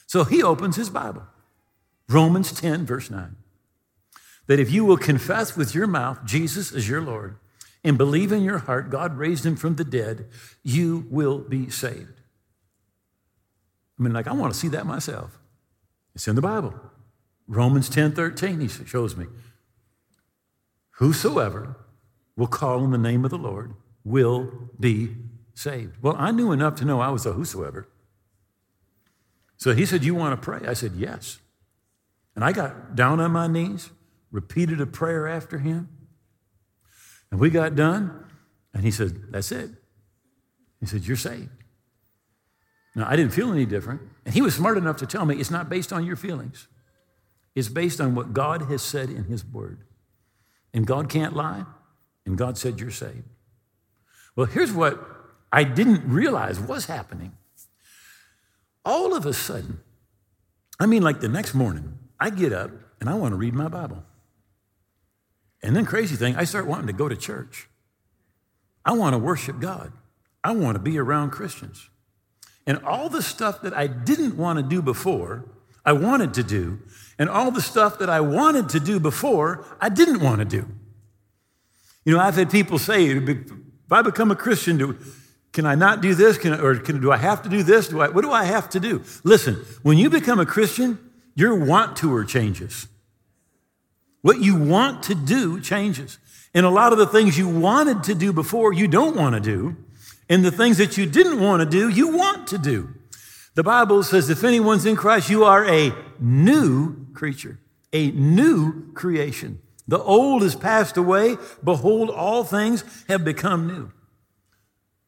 So 0.07 0.25
he 0.25 0.43
opens 0.43 0.76
his 0.76 0.88
Bible, 0.88 1.25
Romans 2.09 2.53
10, 2.53 2.87
verse 2.87 3.11
9. 3.11 3.37
That 4.47 4.61
if 4.61 4.71
you 4.71 4.85
will 4.85 4.97
confess 4.97 5.57
with 5.57 5.75
your 5.75 5.87
mouth 5.87 6.25
Jesus 6.25 6.73
as 6.73 6.89
your 6.89 7.01
Lord 7.01 7.37
and 7.85 7.97
believe 7.97 8.33
in 8.33 8.43
your 8.43 8.59
heart 8.59 8.91
God 8.91 9.17
raised 9.17 9.47
him 9.47 9.57
from 9.57 9.77
the 9.77 9.85
dead, 9.85 10.29
you 10.63 11.07
will 11.11 11.39
be 11.39 11.71
saved. 11.71 12.21
I 13.99 14.03
mean, 14.03 14.13
like, 14.13 14.27
I 14.27 14.33
want 14.33 14.53
to 14.53 14.59
see 14.59 14.69
that 14.69 14.87
myself. 14.87 15.39
It's 16.15 16.29
in 16.29 16.35
the 16.35 16.43
Bible. 16.43 16.75
Romans 17.47 17.89
10 17.89 18.13
13, 18.13 18.61
he 18.61 18.69
shows 18.69 19.17
me. 19.17 19.27
Whosoever 20.97 21.77
will 22.37 22.47
call 22.47 22.83
on 22.83 22.91
the 22.91 22.99
name 22.99 23.25
of 23.25 23.31
the 23.31 23.39
Lord 23.39 23.75
will 24.05 24.71
be 24.79 25.15
saved. 25.55 26.03
Well, 26.03 26.17
I 26.19 26.31
knew 26.31 26.53
enough 26.53 26.77
to 26.77 26.85
know 26.85 27.01
I 27.01 27.11
was 27.11 27.27
a 27.27 27.33
whosoever. 27.33 27.89
So 29.57 29.75
he 29.75 29.87
said, 29.87 30.05
You 30.05 30.15
want 30.15 30.41
to 30.41 30.45
pray? 30.45 30.67
I 30.67 30.73
said, 30.73 30.93
Yes. 30.97 31.39
And 32.35 32.45
I 32.45 32.53
got 32.53 32.95
down 32.95 33.21
on 33.21 33.33
my 33.33 33.47
knees, 33.47 33.91
repeated 34.31 34.81
a 34.81 34.87
prayer 34.87 35.29
after 35.29 35.59
him. 35.59 35.89
And 37.31 37.41
we 37.41 37.51
got 37.51 37.75
done, 37.75 38.25
and 38.75 38.85
he 38.85 38.91
said, 38.91 39.33
That's 39.33 39.53
it. 39.53 39.71
He 40.81 40.87
said, 40.87 41.07
You're 41.07 41.17
saved. 41.17 41.51
Now, 42.95 43.07
I 43.09 43.17
didn't 43.17 43.33
feel 43.33 43.53
any 43.53 43.65
different. 43.65 44.03
And 44.25 44.35
he 44.35 44.43
was 44.43 44.55
smart 44.55 44.77
enough 44.77 44.97
to 44.99 45.07
tell 45.07 45.25
me 45.25 45.37
it's 45.37 45.51
not 45.51 45.71
based 45.71 45.93
on 45.93 46.05
your 46.05 46.17
feelings, 46.17 46.69
it's 47.55 47.69
based 47.69 48.01
on 48.01 48.15
what 48.15 48.33
God 48.33 48.62
has 48.62 48.83
said 48.83 49.09
in 49.11 49.25
his 49.25 49.45
word. 49.45 49.85
And 50.75 50.87
God 50.87 51.11
can't 51.11 51.35
lie, 51.37 51.65
and 52.25 52.39
God 52.39 52.57
said, 52.57 52.81
You're 52.81 52.91
saved. 52.91 53.25
Well, 54.37 54.47
here's 54.47 54.73
what 54.73 54.99
I 55.53 55.65
didn't 55.65 56.09
realize 56.09 56.59
was 56.59 56.87
happening. 56.87 57.33
All 58.85 59.15
of 59.15 59.27
a 59.27 59.33
sudden, 59.33 59.81
I 60.81 60.87
mean, 60.87 61.03
like 61.03 61.21
the 61.21 61.29
next 61.29 61.55
morning, 61.55 61.99
I 62.23 62.31
get 62.31 62.52
up 62.52 62.71
and 63.00 63.11
I 63.11 63.14
want 63.14 63.33
to 63.33 63.37
read 63.37 63.52
my 63.52 63.67
Bible. 63.67 64.05
And 65.61 65.75
then, 65.75 65.85
crazy 65.85 66.14
thing, 66.14 66.37
I 66.37 66.45
start 66.45 66.69
wanting 66.69 66.87
to 66.87 66.93
go 66.93 67.09
to 67.09 67.17
church. 67.17 67.69
I 68.85 68.93
want 68.93 69.14
to 69.14 69.19
worship 69.19 69.59
God. 69.59 69.93
I 70.45 70.52
want 70.52 70.76
to 70.76 70.79
be 70.81 70.99
around 70.99 71.31
Christians. 71.31 71.91
And 72.64 72.79
all 72.85 73.09
the 73.09 73.23
stuff 73.23 73.61
that 73.62 73.75
I 73.75 73.88
didn't 73.88 74.37
want 74.37 74.61
to 74.61 74.62
do 74.62 74.81
before, 74.83 75.47
I 75.85 75.95
wanted 75.95 76.35
to 76.35 76.45
do. 76.45 76.79
And 77.19 77.29
all 77.29 77.50
the 77.50 77.61
stuff 77.61 77.99
that 77.99 78.09
I 78.09 78.21
wanted 78.21 78.69
to 78.69 78.79
do 78.79 79.00
before, 79.00 79.67
I 79.81 79.88
didn't 79.88 80.21
want 80.21 80.38
to 80.38 80.45
do. 80.45 80.69
You 82.05 82.12
know, 82.14 82.21
I've 82.21 82.37
had 82.37 82.52
people 82.52 82.79
say, 82.79 83.07
if 83.07 83.50
I 83.91 84.02
become 84.02 84.31
a 84.31 84.37
Christian, 84.37 84.79
do, 84.79 84.97
can 85.52 85.67
I 85.67 85.75
not 85.75 86.00
do 86.00 86.14
this? 86.14 86.38
Can 86.38 86.52
I, 86.52 86.61
or 86.61 86.76
can, 86.76 87.00
do 87.00 87.11
I 87.11 87.17
have 87.17 87.43
to 87.43 87.49
do 87.49 87.64
this? 87.64 87.88
Do 87.88 88.00
I, 88.00 88.11
what 88.11 88.23
do 88.23 88.31
I 88.31 88.45
have 88.45 88.71
to 88.71 88.81
do? 88.81 89.02
Listen, 89.25 89.55
when 89.83 89.99
you 89.99 90.09
become 90.09 90.38
a 90.38 90.47
Christian, 90.47 91.00
your 91.35 91.55
want 91.55 91.97
to 91.99 92.25
changes. 92.25 92.89
What 94.23 94.41
you 94.41 94.57
want 94.57 95.03
to 95.05 95.15
do 95.15 95.61
changes. 95.61 96.19
And 96.55 96.65
a 96.67 96.71
lot 96.71 96.93
of 96.93 96.99
the 96.99 97.07
things 97.07 97.39
you 97.39 97.49
wanted 97.49 98.05
to 98.05 98.15
do 98.15 98.33
before, 98.33 98.73
you 98.73 98.87
don't 98.87 99.17
want 99.17 99.35
to 99.35 99.41
do. 99.41 99.77
And 100.29 100.45
the 100.45 100.51
things 100.51 100.79
that 100.79 100.97
you 100.97 101.07
didn't 101.07 101.41
want 101.41 101.61
to 101.61 101.67
do, 101.67 101.89
you 101.89 102.17
want 102.17 102.47
to 102.49 102.59
do. 102.59 102.95
The 103.55 103.62
Bible 103.62 104.03
says, 104.03 104.31
if 104.31 104.45
anyone's 104.45 104.87
in 104.87 104.97
Christ, 104.97 105.29
you 105.29 105.45
are 105.45 105.67
a 105.67 105.93
new 106.19 107.07
creature, 107.12 107.59
a 107.93 108.11
new 108.12 108.93
creation. 108.95 109.61
The 109.89 109.99
old 109.99 110.43
is 110.43 110.55
passed 110.55 110.97
away. 110.97 111.37
Behold, 111.62 112.09
all 112.09 112.45
things 112.45 112.85
have 113.09 113.25
become 113.25 113.67
new. 113.67 113.91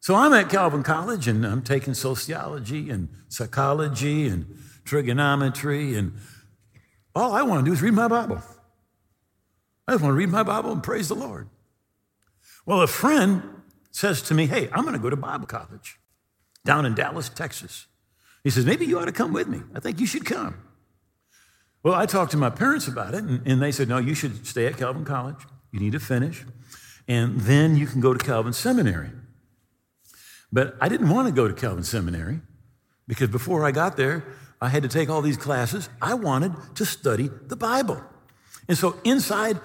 So 0.01 0.15
I'm 0.15 0.35
at 0.35 0.51
Calvin 0.51 0.83
College 0.83 1.27
and 1.29 1.47
I'm 1.47 1.63
taking 1.63 1.95
sociology 1.95 2.91
and 2.91 3.09
psychology 3.29 4.29
and 4.29 4.45
trigonometry, 4.85 5.95
and 5.95 6.15
all 7.15 7.33
I 7.33 7.43
want 7.43 7.65
to 7.65 7.69
do 7.69 7.73
is 7.73 7.83
read 7.83 7.95
my 7.95 8.09
Bible. 8.09 8.43
I 9.87 9.93
just 9.93 10.03
want 10.03 10.13
to 10.13 10.17
read 10.17 10.31
my 10.31 10.43
Bible 10.43 10.73
and 10.73 10.83
praise 10.83 11.09
the 11.09 11.15
Lord. 11.15 11.49
Well, 12.67 12.81
a 12.81 12.87
friend 12.87 13.43
says 13.91 14.23
to 14.23 14.35
me, 14.35 14.47
Hey, 14.47 14.69
I'm 14.73 14.83
going 14.83 14.95
to 14.95 14.99
go 14.99 15.11
to 15.11 15.17
Bible 15.17 15.47
college 15.47 15.99
down 16.65 16.87
in 16.87 16.95
Dallas, 16.95 17.29
Texas. 17.29 17.87
He 18.43 18.51
says, 18.51 18.65
Maybe 18.65 18.87
you 18.87 18.99
ought 18.99 19.05
to 19.07 19.13
come 19.13 19.33
with 19.33 19.49
me. 19.49 19.61
I 19.75 19.81
think 19.81 20.01
you 20.01 20.07
should 20.07 20.25
come. 20.25 20.57
Well, 21.83 21.95
I 21.95 22.07
talked 22.07 22.31
to 22.31 22.39
my 22.39 22.51
parents 22.51 22.89
about 22.89 23.13
it, 23.15 23.25
and, 23.25 23.47
and 23.47 23.63
they 23.63 23.73
said, 23.73 23.89
No, 23.89 23.99
you 23.99 24.15
should 24.15 24.47
stay 24.47 24.67
at 24.67 24.79
Calvin 24.79 25.05
College. 25.05 25.47
You 25.71 25.81
need 25.81 25.93
to 25.93 26.01
finish, 26.01 26.45
and 27.09 27.41
then 27.41 27.77
you 27.77 27.87
can 27.87 28.01
go 28.01 28.15
to 28.15 28.25
Calvin 28.25 28.53
Seminary. 28.53 29.11
But 30.53 30.77
I 30.81 30.89
didn't 30.89 31.11
want 31.11 31.27
to 31.27 31.35
go 31.35 31.49
to 31.49 31.55
Calvin 31.55 31.83
Seminary 31.83 32.41
because 33.09 33.29
before 33.29 33.67
I 33.67 33.73
got 33.73 33.97
there, 33.97 34.25
I 34.65 34.69
had 34.69 34.83
to 34.83 34.89
take 34.89 35.11
all 35.11 35.21
these 35.23 35.37
classes. 35.37 35.89
I 36.01 36.15
wanted 36.15 36.55
to 36.77 36.87
study 36.87 37.31
the 37.47 37.57
Bible. 37.57 38.03
And 38.67 38.79
so 38.79 38.99
inside, 39.05 39.61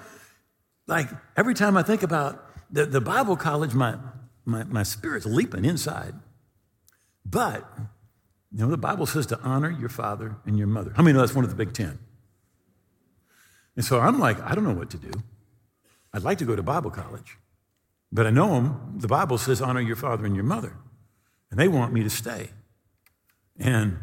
like 0.86 1.08
every 1.36 1.54
time 1.54 1.76
I 1.76 1.82
think 1.82 2.02
about 2.02 2.44
the, 2.70 2.84
the 2.84 3.00
Bible 3.00 3.36
college, 3.36 3.74
my, 3.74 3.96
my, 4.44 4.64
my 4.64 4.82
spirit's 4.82 5.26
leaping 5.26 5.64
inside. 5.64 6.14
But, 7.24 7.66
you 8.52 8.58
know, 8.58 8.68
the 8.68 8.76
Bible 8.76 9.06
says 9.06 9.26
to 9.28 9.40
honor 9.40 9.70
your 9.70 9.88
father 9.88 10.36
and 10.44 10.58
your 10.58 10.66
mother. 10.66 10.92
How 10.94 11.02
many 11.02 11.14
know 11.14 11.20
that's 11.20 11.34
one 11.34 11.44
of 11.44 11.50
the 11.50 11.56
big 11.56 11.72
ten? 11.72 11.98
And 13.76 13.84
so 13.84 14.00
I'm 14.00 14.18
like, 14.18 14.38
I 14.42 14.54
don't 14.54 14.64
know 14.64 14.74
what 14.74 14.90
to 14.90 14.98
do. 14.98 15.12
I'd 16.12 16.24
like 16.24 16.38
to 16.38 16.44
go 16.44 16.56
to 16.56 16.62
Bible 16.62 16.90
college, 16.90 17.38
but 18.12 18.26
I 18.26 18.30
know 18.30 18.54
them, 18.54 18.96
the 18.98 19.08
Bible 19.08 19.38
says 19.38 19.62
honor 19.62 19.80
your 19.80 19.96
father 19.96 20.26
and 20.26 20.34
your 20.34 20.44
mother, 20.44 20.76
and 21.50 21.58
they 21.58 21.68
want 21.68 21.92
me 21.92 22.02
to 22.02 22.10
stay. 22.10 22.50
And 23.58 23.98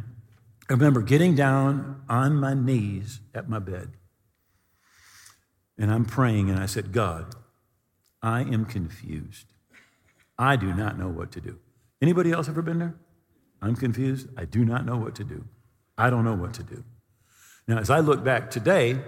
I 0.69 0.73
remember 0.73 1.01
getting 1.01 1.35
down 1.35 2.01
on 2.09 2.35
my 2.35 2.53
knees 2.53 3.21
at 3.33 3.47
my 3.47 3.59
bed, 3.59 3.91
and 5.77 5.91
I'm 5.91 6.05
praying, 6.05 6.49
and 6.49 6.59
I 6.59 6.65
said, 6.65 6.91
God, 6.91 7.35
I 8.21 8.41
am 8.41 8.65
confused. 8.65 9.45
I 10.37 10.55
do 10.55 10.73
not 10.73 10.97
know 10.99 11.07
what 11.07 11.31
to 11.31 11.41
do. 11.41 11.59
Anybody 12.01 12.31
else 12.31 12.49
ever 12.49 12.61
been 12.61 12.79
there? 12.79 12.95
I'm 13.61 13.75
confused. 13.75 14.27
I 14.37 14.45
do 14.45 14.65
not 14.65 14.85
know 14.85 14.97
what 14.97 15.15
to 15.15 15.23
do. 15.23 15.45
I 15.97 16.09
don't 16.09 16.25
know 16.25 16.35
what 16.35 16.53
to 16.55 16.63
do. 16.63 16.83
Now, 17.67 17.79
as 17.79 17.89
I 17.89 17.99
look 17.99 18.23
back 18.23 18.51
today, 18.51 18.99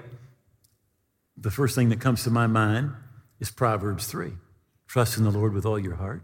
the 1.37 1.51
first 1.51 1.75
thing 1.75 1.89
that 1.89 1.99
comes 1.99 2.23
to 2.23 2.31
my 2.31 2.47
mind 2.47 2.91
is 3.39 3.51
Proverbs 3.51 4.07
3. 4.07 4.31
Trust 4.87 5.17
in 5.17 5.23
the 5.23 5.31
Lord 5.31 5.53
with 5.53 5.65
all 5.65 5.77
your 5.77 5.95
heart. 5.95 6.23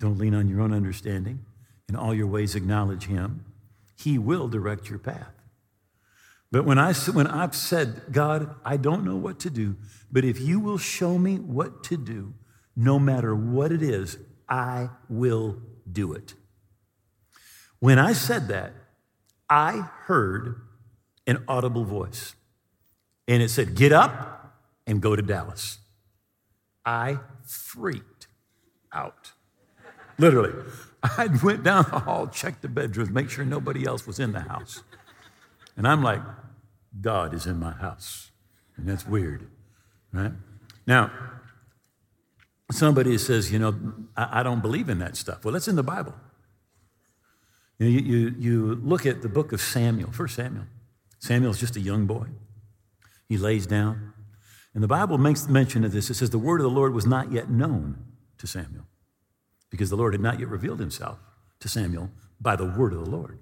Don't 0.00 0.18
lean 0.18 0.34
on 0.34 0.48
your 0.48 0.60
own 0.60 0.72
understanding. 0.72 1.44
In 1.88 1.96
all 1.96 2.14
your 2.14 2.26
ways, 2.26 2.54
acknowledge 2.54 3.06
Him. 3.06 3.44
He 3.96 4.18
will 4.18 4.48
direct 4.48 4.88
your 4.90 4.98
path. 4.98 5.32
But 6.50 6.64
when, 6.64 6.78
I, 6.78 6.92
when 6.92 7.26
I've 7.26 7.54
said, 7.54 8.02
God, 8.12 8.54
I 8.64 8.76
don't 8.76 9.04
know 9.04 9.16
what 9.16 9.40
to 9.40 9.50
do, 9.50 9.76
but 10.12 10.24
if 10.24 10.40
you 10.40 10.60
will 10.60 10.78
show 10.78 11.18
me 11.18 11.36
what 11.36 11.82
to 11.84 11.96
do, 11.96 12.34
no 12.76 12.98
matter 12.98 13.34
what 13.34 13.72
it 13.72 13.82
is, 13.82 14.18
I 14.48 14.90
will 15.08 15.56
do 15.90 16.12
it. 16.12 16.34
When 17.80 17.98
I 17.98 18.12
said 18.12 18.48
that, 18.48 18.72
I 19.48 19.88
heard 20.04 20.60
an 21.26 21.42
audible 21.48 21.84
voice, 21.84 22.34
and 23.26 23.42
it 23.42 23.48
said, 23.48 23.74
Get 23.74 23.92
up 23.92 24.56
and 24.86 25.00
go 25.00 25.16
to 25.16 25.22
Dallas. 25.22 25.78
I 26.84 27.18
freaked 27.46 28.26
out. 28.92 29.32
Literally. 30.18 30.52
I 31.18 31.28
went 31.42 31.62
down 31.62 31.84
the 31.90 31.98
hall, 31.98 32.26
checked 32.28 32.62
the 32.62 32.68
bedrooms, 32.68 33.10
make 33.10 33.28
sure 33.28 33.44
nobody 33.44 33.86
else 33.86 34.06
was 34.06 34.18
in 34.18 34.32
the 34.32 34.40
house. 34.40 34.82
And 35.76 35.86
I'm 35.86 36.02
like, 36.02 36.22
God 37.00 37.34
is 37.34 37.46
in 37.46 37.58
my 37.58 37.72
house. 37.72 38.30
And 38.76 38.88
that's 38.88 39.06
weird, 39.06 39.46
right? 40.12 40.32
Now, 40.86 41.10
somebody 42.70 43.18
says, 43.18 43.52
you 43.52 43.58
know, 43.58 43.74
I, 44.16 44.40
I 44.40 44.42
don't 44.42 44.62
believe 44.62 44.88
in 44.88 44.98
that 45.00 45.16
stuff. 45.16 45.44
Well, 45.44 45.52
that's 45.52 45.68
in 45.68 45.76
the 45.76 45.82
Bible. 45.82 46.14
You, 47.78 47.86
know, 47.86 47.92
you, 47.92 48.00
you, 48.00 48.34
you 48.38 48.74
look 48.76 49.04
at 49.04 49.20
the 49.20 49.28
book 49.28 49.52
of 49.52 49.60
Samuel, 49.60 50.10
First 50.10 50.36
Samuel. 50.36 50.64
Samuel's 51.18 51.60
just 51.60 51.76
a 51.76 51.80
young 51.80 52.06
boy. 52.06 52.28
He 53.28 53.36
lays 53.36 53.66
down, 53.66 54.14
And 54.72 54.82
the 54.82 54.88
Bible 54.88 55.18
makes 55.18 55.48
mention 55.48 55.84
of 55.84 55.92
this. 55.92 56.08
It 56.08 56.14
says, 56.14 56.30
The 56.30 56.38
word 56.38 56.60
of 56.60 56.64
the 56.64 56.70
Lord 56.70 56.94
was 56.94 57.06
not 57.06 57.30
yet 57.30 57.50
known 57.50 57.98
to 58.38 58.46
Samuel 58.46 58.86
because 59.74 59.90
the 59.90 59.96
Lord 59.96 60.14
had 60.14 60.20
not 60.20 60.38
yet 60.38 60.48
revealed 60.48 60.78
himself 60.78 61.18
to 61.58 61.68
Samuel 61.68 62.08
by 62.40 62.54
the 62.54 62.64
word 62.64 62.92
of 62.92 63.04
the 63.04 63.10
Lord. 63.10 63.40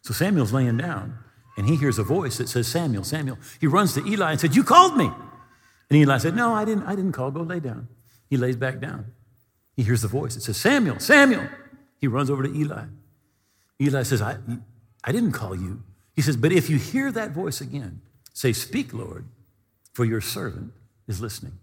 So 0.00 0.14
Samuel's 0.14 0.52
laying 0.52 0.76
down 0.76 1.18
and 1.56 1.68
he 1.68 1.74
hears 1.74 1.98
a 1.98 2.04
voice 2.04 2.38
that 2.38 2.48
says, 2.48 2.68
Samuel, 2.68 3.02
Samuel. 3.02 3.36
He 3.60 3.66
runs 3.66 3.94
to 3.94 4.06
Eli 4.06 4.30
and 4.30 4.40
said, 4.40 4.54
You 4.54 4.62
called 4.62 4.96
me. 4.96 5.06
And 5.06 5.98
Eli 5.98 6.18
said, 6.18 6.36
No, 6.36 6.54
I 6.54 6.64
didn't, 6.64 6.84
I 6.84 6.94
didn't 6.94 7.10
call. 7.10 7.32
Go 7.32 7.40
lay 7.42 7.58
down. 7.58 7.88
He 8.28 8.36
lays 8.36 8.54
back 8.54 8.78
down. 8.78 9.06
He 9.74 9.82
hears 9.82 10.02
the 10.02 10.08
voice. 10.08 10.36
It 10.36 10.42
says, 10.42 10.56
Samuel, 10.56 11.00
Samuel. 11.00 11.48
He 11.98 12.06
runs 12.06 12.30
over 12.30 12.44
to 12.44 12.54
Eli. 12.56 12.84
Eli 13.82 14.02
says, 14.04 14.22
I, 14.22 14.36
I 15.02 15.10
didn't 15.10 15.32
call 15.32 15.56
you. 15.56 15.82
He 16.14 16.22
says, 16.22 16.36
But 16.36 16.52
if 16.52 16.70
you 16.70 16.76
hear 16.78 17.10
that 17.10 17.32
voice 17.32 17.60
again, 17.60 18.02
say, 18.32 18.52
Speak, 18.52 18.94
Lord, 18.94 19.26
for 19.94 20.04
your 20.04 20.20
servant 20.20 20.72
is 21.08 21.20
listening. 21.20 21.58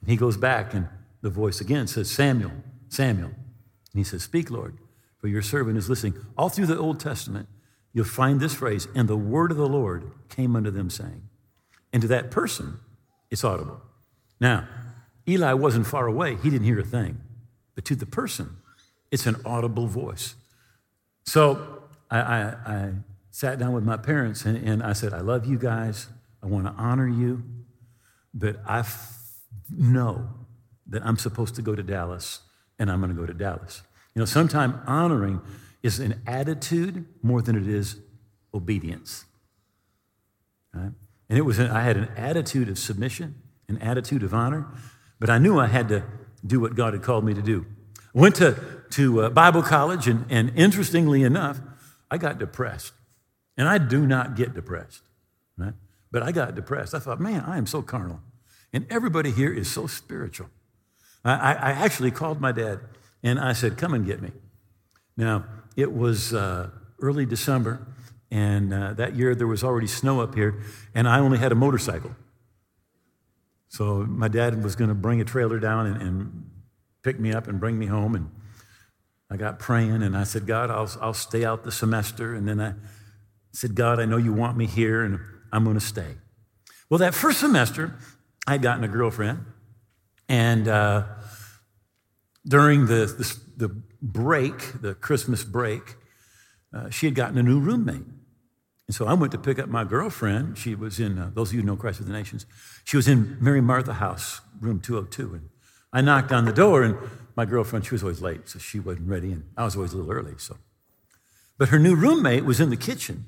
And 0.00 0.10
he 0.10 0.16
goes 0.16 0.36
back, 0.36 0.74
and 0.74 0.88
the 1.22 1.30
voice 1.30 1.60
again 1.60 1.86
says, 1.86 2.10
Samuel, 2.10 2.52
Samuel. 2.96 3.28
And 3.28 3.94
he 3.94 4.04
says, 4.04 4.22
Speak, 4.22 4.50
Lord, 4.50 4.78
for 5.18 5.28
your 5.28 5.42
servant 5.42 5.78
is 5.78 5.88
listening. 5.88 6.14
All 6.36 6.48
through 6.48 6.66
the 6.66 6.78
Old 6.78 6.98
Testament, 6.98 7.48
you'll 7.92 8.04
find 8.04 8.40
this 8.40 8.54
phrase, 8.54 8.88
and 8.94 9.08
the 9.08 9.16
word 9.16 9.50
of 9.50 9.56
the 9.56 9.68
Lord 9.68 10.10
came 10.28 10.56
unto 10.56 10.70
them, 10.70 10.90
saying. 10.90 11.28
And 11.92 12.02
to 12.02 12.08
that 12.08 12.30
person, 12.30 12.78
it's 13.30 13.44
audible. 13.44 13.80
Now, 14.40 14.66
Eli 15.28 15.52
wasn't 15.52 15.86
far 15.86 16.06
away, 16.06 16.36
he 16.36 16.50
didn't 16.50 16.66
hear 16.66 16.80
a 16.80 16.84
thing. 16.84 17.20
But 17.74 17.84
to 17.86 17.94
the 17.94 18.06
person, 18.06 18.56
it's 19.10 19.26
an 19.26 19.36
audible 19.44 19.86
voice. 19.86 20.34
So 21.24 21.82
I, 22.10 22.18
I, 22.18 22.42
I 22.66 22.92
sat 23.30 23.58
down 23.58 23.72
with 23.72 23.84
my 23.84 23.96
parents 23.96 24.44
and, 24.44 24.56
and, 24.56 24.82
I 24.82 24.94
said, 24.94 25.12
I 25.12 25.20
love 25.20 25.44
you 25.44 25.58
guys. 25.58 26.06
I 26.42 26.46
want 26.46 26.66
to 26.66 26.72
honor 26.72 27.08
you. 27.08 27.42
But 28.32 28.56
I 28.66 28.80
f- 28.80 29.12
know 29.70 30.28
that 30.86 31.04
I'm 31.04 31.18
supposed 31.18 31.56
to 31.56 31.62
go 31.62 31.74
to 31.74 31.82
Dallas 31.82 32.40
and 32.78 32.90
I'm 32.90 33.00
going 33.00 33.14
to 33.14 33.20
go 33.20 33.26
to 33.26 33.34
Dallas. 33.34 33.82
You 34.14 34.20
know, 34.20 34.26
sometimes 34.26 34.74
honoring 34.86 35.40
is 35.82 36.00
an 36.00 36.20
attitude 36.26 37.06
more 37.22 37.42
than 37.42 37.56
it 37.56 37.68
is 37.68 37.98
obedience. 38.52 39.24
Right? 40.74 40.92
And 41.28 41.38
it 41.38 41.42
was, 41.42 41.58
I 41.58 41.82
had 41.82 41.96
an 41.96 42.08
attitude 42.16 42.68
of 42.68 42.78
submission, 42.78 43.34
an 43.68 43.78
attitude 43.78 44.22
of 44.22 44.32
honor, 44.32 44.66
but 45.18 45.30
I 45.30 45.38
knew 45.38 45.58
I 45.58 45.66
had 45.66 45.88
to 45.88 46.04
do 46.46 46.60
what 46.60 46.74
God 46.74 46.92
had 46.92 47.02
called 47.02 47.24
me 47.24 47.34
to 47.34 47.42
do. 47.42 47.66
I 48.14 48.20
went 48.20 48.36
to, 48.36 48.56
to 48.90 49.22
uh, 49.22 49.30
Bible 49.30 49.62
college, 49.62 50.06
and, 50.06 50.24
and 50.30 50.52
interestingly 50.54 51.22
enough, 51.22 51.60
I 52.10 52.18
got 52.18 52.38
depressed. 52.38 52.92
And 53.56 53.68
I 53.68 53.78
do 53.78 54.06
not 54.06 54.36
get 54.36 54.54
depressed, 54.54 55.02
right? 55.56 55.72
But 56.10 56.22
I 56.22 56.30
got 56.32 56.54
depressed. 56.54 56.94
I 56.94 56.98
thought, 56.98 57.20
man, 57.20 57.42
I 57.46 57.58
am 57.58 57.66
so 57.66 57.82
carnal. 57.82 58.20
And 58.72 58.86
everybody 58.90 59.30
here 59.30 59.52
is 59.52 59.70
so 59.70 59.86
spiritual. 59.86 60.50
I, 61.30 61.52
I 61.54 61.70
actually 61.72 62.10
called 62.10 62.40
my 62.40 62.52
dad 62.52 62.80
and 63.22 63.38
I 63.40 63.52
said, 63.52 63.76
come 63.76 63.94
and 63.94 64.06
get 64.06 64.22
me. 64.22 64.30
Now, 65.16 65.44
it 65.76 65.92
was 65.92 66.32
uh, 66.32 66.70
early 67.00 67.26
December, 67.26 67.86
and 68.30 68.72
uh, 68.72 68.92
that 68.94 69.16
year 69.16 69.34
there 69.34 69.46
was 69.46 69.64
already 69.64 69.86
snow 69.86 70.20
up 70.20 70.34
here, 70.34 70.62
and 70.94 71.08
I 71.08 71.20
only 71.20 71.38
had 71.38 71.52
a 71.52 71.54
motorcycle. 71.54 72.14
So 73.68 74.04
my 74.08 74.28
dad 74.28 74.62
was 74.62 74.76
going 74.76 74.88
to 74.88 74.94
bring 74.94 75.20
a 75.20 75.24
trailer 75.24 75.58
down 75.58 75.86
and, 75.86 76.02
and, 76.02 76.50
pick 77.02 77.20
me 77.20 77.32
up 77.32 77.46
and 77.46 77.60
bring 77.60 77.78
me 77.78 77.86
home. 77.86 78.16
And 78.16 78.28
I 79.30 79.36
got 79.36 79.60
praying, 79.60 80.02
and 80.02 80.16
I 80.16 80.24
said, 80.24 80.44
God, 80.44 80.72
I'll, 80.72 80.90
I'll 81.00 81.14
stay 81.14 81.44
out 81.44 81.62
the 81.62 81.70
semester. 81.70 82.34
And 82.34 82.48
then 82.48 82.60
I 82.60 82.74
said, 83.52 83.76
God, 83.76 84.00
I 84.00 84.06
know 84.06 84.16
you 84.16 84.32
want 84.32 84.56
me 84.56 84.66
here, 84.66 85.04
and 85.04 85.20
I'm 85.52 85.62
going 85.62 85.78
to 85.78 85.84
stay. 85.84 86.16
Well, 86.90 86.98
that 86.98 87.14
first 87.14 87.38
semester, 87.38 87.94
I 88.44 88.52
had 88.52 88.62
gotten 88.62 88.82
a 88.82 88.88
girlfriend, 88.88 89.44
and 90.28 90.66
uh, 90.66 91.04
during 92.46 92.86
the, 92.86 93.06
the, 93.06 93.38
the, 93.56 93.82
break, 94.00 94.80
the 94.80 94.94
Christmas 94.94 95.44
break, 95.44 95.96
uh, 96.72 96.90
she 96.90 97.06
had 97.06 97.14
gotten 97.14 97.38
a 97.38 97.42
new 97.42 97.58
roommate. 97.58 98.06
And 98.86 98.94
so 98.94 99.06
I 99.06 99.14
went 99.14 99.32
to 99.32 99.38
pick 99.38 99.58
up 99.58 99.68
my 99.68 99.84
girlfriend. 99.84 100.58
She 100.58 100.74
was 100.74 101.00
in, 101.00 101.18
uh, 101.18 101.30
those 101.34 101.48
of 101.50 101.54
you 101.54 101.60
who 101.60 101.66
know 101.66 101.76
Christ 101.76 102.00
of 102.00 102.06
the 102.06 102.12
Nations, 102.12 102.46
she 102.84 102.96
was 102.96 103.08
in 103.08 103.36
Mary 103.40 103.60
Martha 103.60 103.94
House, 103.94 104.40
room 104.60 104.80
202. 104.80 105.34
And 105.34 105.48
I 105.92 106.00
knocked 106.02 106.30
on 106.30 106.44
the 106.44 106.52
door, 106.52 106.82
and 106.82 106.96
my 107.36 107.44
girlfriend, 107.44 107.84
she 107.84 107.94
was 107.94 108.02
always 108.02 108.22
late, 108.22 108.48
so 108.48 108.58
she 108.58 108.78
wasn't 108.78 109.08
ready, 109.08 109.32
and 109.32 109.44
I 109.56 109.64
was 109.64 109.74
always 109.74 109.92
a 109.92 109.96
little 109.96 110.12
early. 110.12 110.34
So, 110.38 110.56
But 111.58 111.70
her 111.70 111.78
new 111.78 111.96
roommate 111.96 112.44
was 112.44 112.60
in 112.60 112.70
the 112.70 112.76
kitchen 112.76 113.26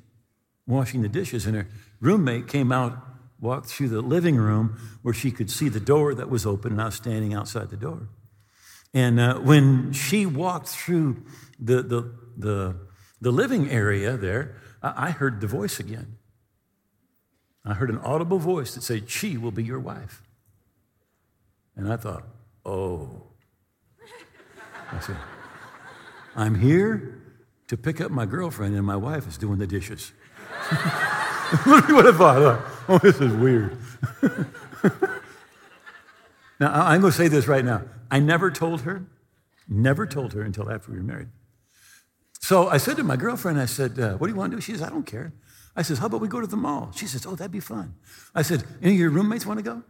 washing 0.67 1.03
the 1.03 1.09
dishes, 1.09 1.47
and 1.47 1.57
her 1.57 1.67
roommate 2.01 2.47
came 2.47 2.71
out, 2.71 2.97
walked 3.41 3.67
through 3.67 3.89
the 3.89 4.03
living 4.03 4.37
room 4.37 4.79
where 5.03 5.15
she 5.15 5.31
could 5.31 5.51
see 5.51 5.69
the 5.69 5.81
door 5.81 6.15
that 6.15 6.31
was 6.31 6.47
open, 6.47 6.73
and 6.73 6.83
I 6.83 6.87
was 6.87 6.95
standing 6.95 7.35
outside 7.35 7.71
the 7.71 7.77
door. 7.77 8.09
And 8.95 9.21
uh, 9.21 9.39
when 9.39 9.93
she 9.93 10.27
walked 10.27 10.69
through 10.69 11.23
the, 11.59 11.83
the, 11.83 12.15
the, 12.37 12.77
the 13.21 13.31
living 13.31 13.71
area 13.71 14.17
there, 14.17 14.57
I 14.83 15.11
heard 15.11 15.41
the 15.41 15.47
voice 15.47 15.81
again. 15.81 16.17
I 17.65 17.75
heard 17.75 17.91
an 17.91 17.99
audible 17.99 18.39
voice 18.39 18.75
that 18.75 18.83
said, 18.83 19.11
She 19.11 19.37
will 19.37 19.51
be 19.51 19.65
your 19.65 19.81
wife. 19.81 20.23
And 21.77 21.93
I 21.93 21.97
thought, 21.97 22.25
Oh. 22.65 23.23
I 24.91 25.01
said, 25.01 25.17
I'm 26.35 26.55
here 26.55 27.21
to 27.67 27.77
pick 27.77 28.01
up 28.01 28.11
my 28.11 28.25
girlfriend, 28.25 28.75
and 28.75 28.87
my 28.87 28.97
wife 28.97 29.29
is 29.29 29.37
doing 29.37 29.59
the 29.59 29.67
dishes. 29.67 30.13
What 31.65 32.07
I 32.07 32.13
thought. 32.13 32.61
Oh, 32.91 32.99
this 32.99 33.23
is 33.23 33.33
weird. 33.33 33.79
now, 36.61 36.73
I'm 36.73 37.01
going 37.01 37.13
to 37.13 37.17
say 37.17 37.29
this 37.29 37.47
right 37.47 37.65
now. 37.65 37.83
I 38.11 38.19
never 38.21 38.51
told 38.51 38.83
her, 38.83 39.07
never 39.69 40.07
told 40.07 40.33
her 40.33 40.43
until 40.43 40.71
after 40.71 40.91
we 40.91 40.99
were 40.99 41.05
married. 41.05 41.29
So 42.41 42.69
I 42.69 42.79
said 42.79 42.97
to 42.97 43.05
my 43.05 43.17
girlfriend, 43.17 43.61
I 43.61 43.67
said, 43.67 43.99
uh, 43.99 44.17
What 44.17 44.27
do 44.27 44.33
you 44.33 44.39
want 44.39 44.53
to 44.53 44.57
do? 44.57 44.61
She 44.61 44.73
says, 44.73 44.83
I 44.83 44.89
don't 44.89 45.07
care. 45.07 45.33
I 45.77 45.83
says, 45.83 45.99
How 45.99 46.07
about 46.07 46.21
we 46.21 46.29
go 46.29 46.41
to 46.41 46.47
the 46.47 46.57
mall? 46.57 46.91
She 46.95 47.07
says, 47.07 47.27
Oh, 47.27 47.35
that'd 47.35 47.53
be 47.53 47.61
fun. 47.61 47.95
I 48.35 48.43
said, 48.43 48.65
Any 48.83 48.95
of 48.95 48.99
your 48.99 49.11
roommates 49.11 49.45
want 49.47 49.59
to 49.59 49.63
go? 49.63 49.83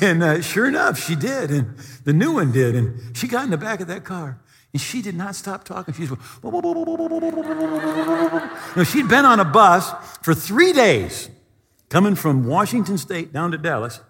and 0.00 0.22
uh, 0.22 0.40
sure 0.40 0.66
enough, 0.66 0.98
she 0.98 1.14
did. 1.14 1.50
And 1.50 1.76
the 2.04 2.12
new 2.12 2.32
one 2.32 2.52
did. 2.52 2.74
And 2.74 3.16
she 3.16 3.28
got 3.28 3.44
in 3.44 3.50
the 3.50 3.58
back 3.58 3.80
of 3.80 3.88
that 3.88 4.04
car. 4.04 4.40
And 4.72 4.80
she 4.80 5.02
did 5.02 5.14
not 5.14 5.36
stop 5.36 5.62
talking. 5.64 5.94
She's, 5.94 6.10
you 6.10 6.16
she'd 8.84 9.08
been 9.08 9.24
on 9.24 9.38
a 9.38 9.44
bus 9.44 9.92
for 10.22 10.34
three 10.34 10.72
days 10.72 11.30
coming 11.88 12.14
from 12.14 12.46
Washington 12.46 12.98
State 12.98 13.32
down 13.32 13.50
to 13.52 13.58
Dallas. 13.58 14.00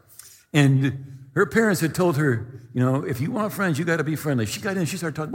And 0.53 1.29
her 1.35 1.47
parents 1.47 1.81
had 1.81 1.95
told 1.95 2.17
her, 2.17 2.47
you 2.73 2.81
know, 2.81 3.05
if 3.05 3.21
you 3.21 3.31
want 3.31 3.53
friends, 3.53 3.79
you 3.79 3.85
got 3.85 3.97
to 3.97 4.05
be 4.05 4.17
friendly. 4.17 4.47
She 4.47 4.61
got 4.61 4.77
in, 4.77 4.85
she 4.85 4.97
started 4.97 5.17
talking, 5.17 5.35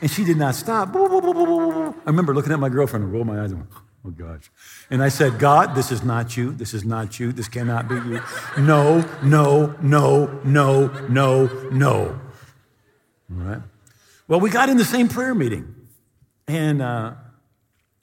and 0.00 0.10
she 0.10 0.24
did 0.24 0.36
not 0.36 0.54
stop. 0.54 0.94
I 0.94 2.00
remember 2.06 2.34
looking 2.34 2.52
at 2.52 2.58
my 2.58 2.68
girlfriend 2.68 3.04
and 3.04 3.12
rolled 3.12 3.26
my 3.26 3.42
eyes 3.42 3.52
and 3.52 3.60
went, 3.60 3.70
oh 4.06 4.10
gosh. 4.10 4.50
And 4.90 5.02
I 5.02 5.08
said, 5.08 5.38
God, 5.38 5.74
this 5.74 5.90
is 5.90 6.02
not 6.02 6.36
you. 6.36 6.52
This 6.52 6.74
is 6.74 6.84
not 6.84 7.18
you. 7.18 7.32
This 7.32 7.48
cannot 7.48 7.88
be 7.88 7.94
you. 7.94 8.20
No, 8.58 9.04
no, 9.22 9.74
no, 9.80 10.40
no, 10.44 10.86
no, 11.08 11.46
no. 11.70 12.20
All 13.30 13.36
right. 13.36 13.62
Well, 14.28 14.40
we 14.40 14.50
got 14.50 14.68
in 14.68 14.76
the 14.76 14.84
same 14.84 15.08
prayer 15.08 15.34
meeting. 15.34 15.74
And 16.46 16.82
uh, 16.82 17.14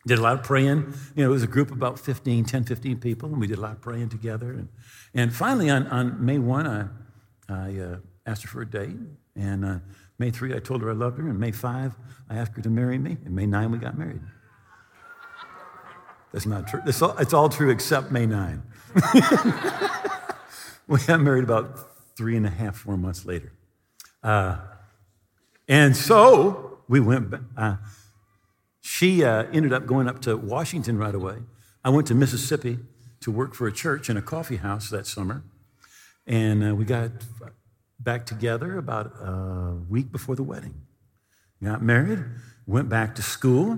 did 0.07 0.17
a 0.17 0.21
lot 0.21 0.33
of 0.33 0.43
praying. 0.43 0.93
You 1.15 1.23
know, 1.23 1.29
it 1.29 1.33
was 1.33 1.43
a 1.43 1.47
group 1.47 1.71
of 1.71 1.77
about 1.77 1.99
15, 1.99 2.45
10, 2.45 2.63
15 2.63 2.99
people, 2.99 3.29
and 3.29 3.39
we 3.39 3.47
did 3.47 3.57
a 3.57 3.61
lot 3.61 3.73
of 3.73 3.81
praying 3.81 4.09
together. 4.09 4.51
And, 4.51 4.69
and 5.13 5.33
finally, 5.33 5.69
on, 5.69 5.87
on 5.87 6.23
May 6.23 6.39
1, 6.39 6.67
I, 6.67 6.87
I 7.49 7.79
uh, 7.79 7.97
asked 8.25 8.43
her 8.43 8.47
for 8.47 8.61
a 8.61 8.69
date. 8.69 8.97
And 9.35 9.65
uh, 9.65 9.79
May 10.17 10.31
3, 10.31 10.55
I 10.55 10.59
told 10.59 10.81
her 10.81 10.89
I 10.89 10.93
loved 10.93 11.19
her. 11.19 11.27
And 11.27 11.39
May 11.39 11.51
5, 11.51 11.95
I 12.29 12.35
asked 12.35 12.55
her 12.55 12.61
to 12.61 12.69
marry 12.69 12.97
me. 12.97 13.17
And 13.25 13.35
May 13.35 13.45
9, 13.45 13.71
we 13.71 13.77
got 13.77 13.97
married. 13.97 14.21
That's 16.31 16.45
not 16.45 16.67
true. 16.67 16.81
It's 16.85 17.01
all, 17.01 17.17
it's 17.17 17.33
all 17.33 17.49
true 17.49 17.69
except 17.69 18.11
May 18.11 18.25
9. 18.25 18.63
we 20.87 20.99
got 20.99 21.19
married 21.19 21.43
about 21.43 21.77
three 22.15 22.37
and 22.37 22.45
a 22.45 22.49
half, 22.49 22.77
four 22.77 22.97
months 22.97 23.25
later. 23.25 23.51
Uh, 24.23 24.57
and 25.67 25.95
so 25.95 26.79
we 26.87 26.99
went, 26.99 27.33
uh, 27.57 27.77
she 28.81 29.23
uh, 29.23 29.45
ended 29.53 29.71
up 29.71 29.85
going 29.85 30.07
up 30.07 30.19
to 30.21 30.35
Washington 30.35 30.97
right 30.97 31.15
away. 31.15 31.37
I 31.83 31.89
went 31.89 32.07
to 32.07 32.15
Mississippi 32.15 32.79
to 33.21 33.31
work 33.31 33.53
for 33.53 33.67
a 33.67 33.71
church 33.71 34.09
in 34.09 34.17
a 34.17 34.21
coffee 34.21 34.57
house 34.57 34.89
that 34.89 35.05
summer. 35.07 35.43
And 36.27 36.63
uh, 36.63 36.75
we 36.75 36.85
got 36.85 37.11
back 37.99 38.25
together 38.25 38.77
about 38.77 39.13
a 39.21 39.77
week 39.87 40.11
before 40.11 40.35
the 40.35 40.43
wedding. 40.43 40.73
Got 41.63 41.83
married, 41.83 42.23
went 42.65 42.89
back 42.89 43.13
to 43.15 43.21
school, 43.21 43.77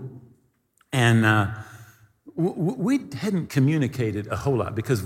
and 0.93 1.25
uh, 1.25 1.47
w- 2.37 2.75
we 2.77 2.99
hadn't 3.13 3.47
communicated 3.47 4.27
a 4.27 4.37
whole 4.37 4.55
lot 4.55 4.73
because 4.73 5.03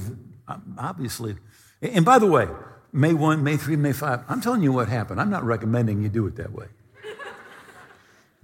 obviously, 0.78 1.38
and 1.82 2.06
by 2.06 2.20
the 2.20 2.28
way, 2.28 2.48
May 2.94 3.14
1, 3.14 3.44
May 3.44 3.58
3, 3.58 3.76
May 3.78 3.94
5, 3.94 4.26
I'm 4.30 4.42
telling 4.42 4.62
you 4.62 4.72
what 4.72 4.90
happened. 4.90 5.20
I'm 5.20 5.32
not 5.32 5.44
recommending 5.44 6.04
you 6.04 6.10
do 6.10 6.28
it 6.28 6.36
that 6.36 6.52
way. 6.54 6.68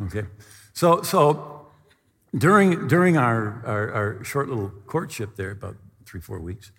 Okay? 0.02 0.26
So, 0.74 1.04
so 1.04 1.68
during, 2.36 2.88
during 2.88 3.16
our, 3.16 3.62
our, 3.66 3.92
our, 3.92 4.24
short 4.24 4.50
little 4.50 4.70
courtship 4.88 5.36
there, 5.36 5.52
about 5.52 5.76
three, 6.06 6.20
four 6.20 6.40
weeks, 6.40 6.72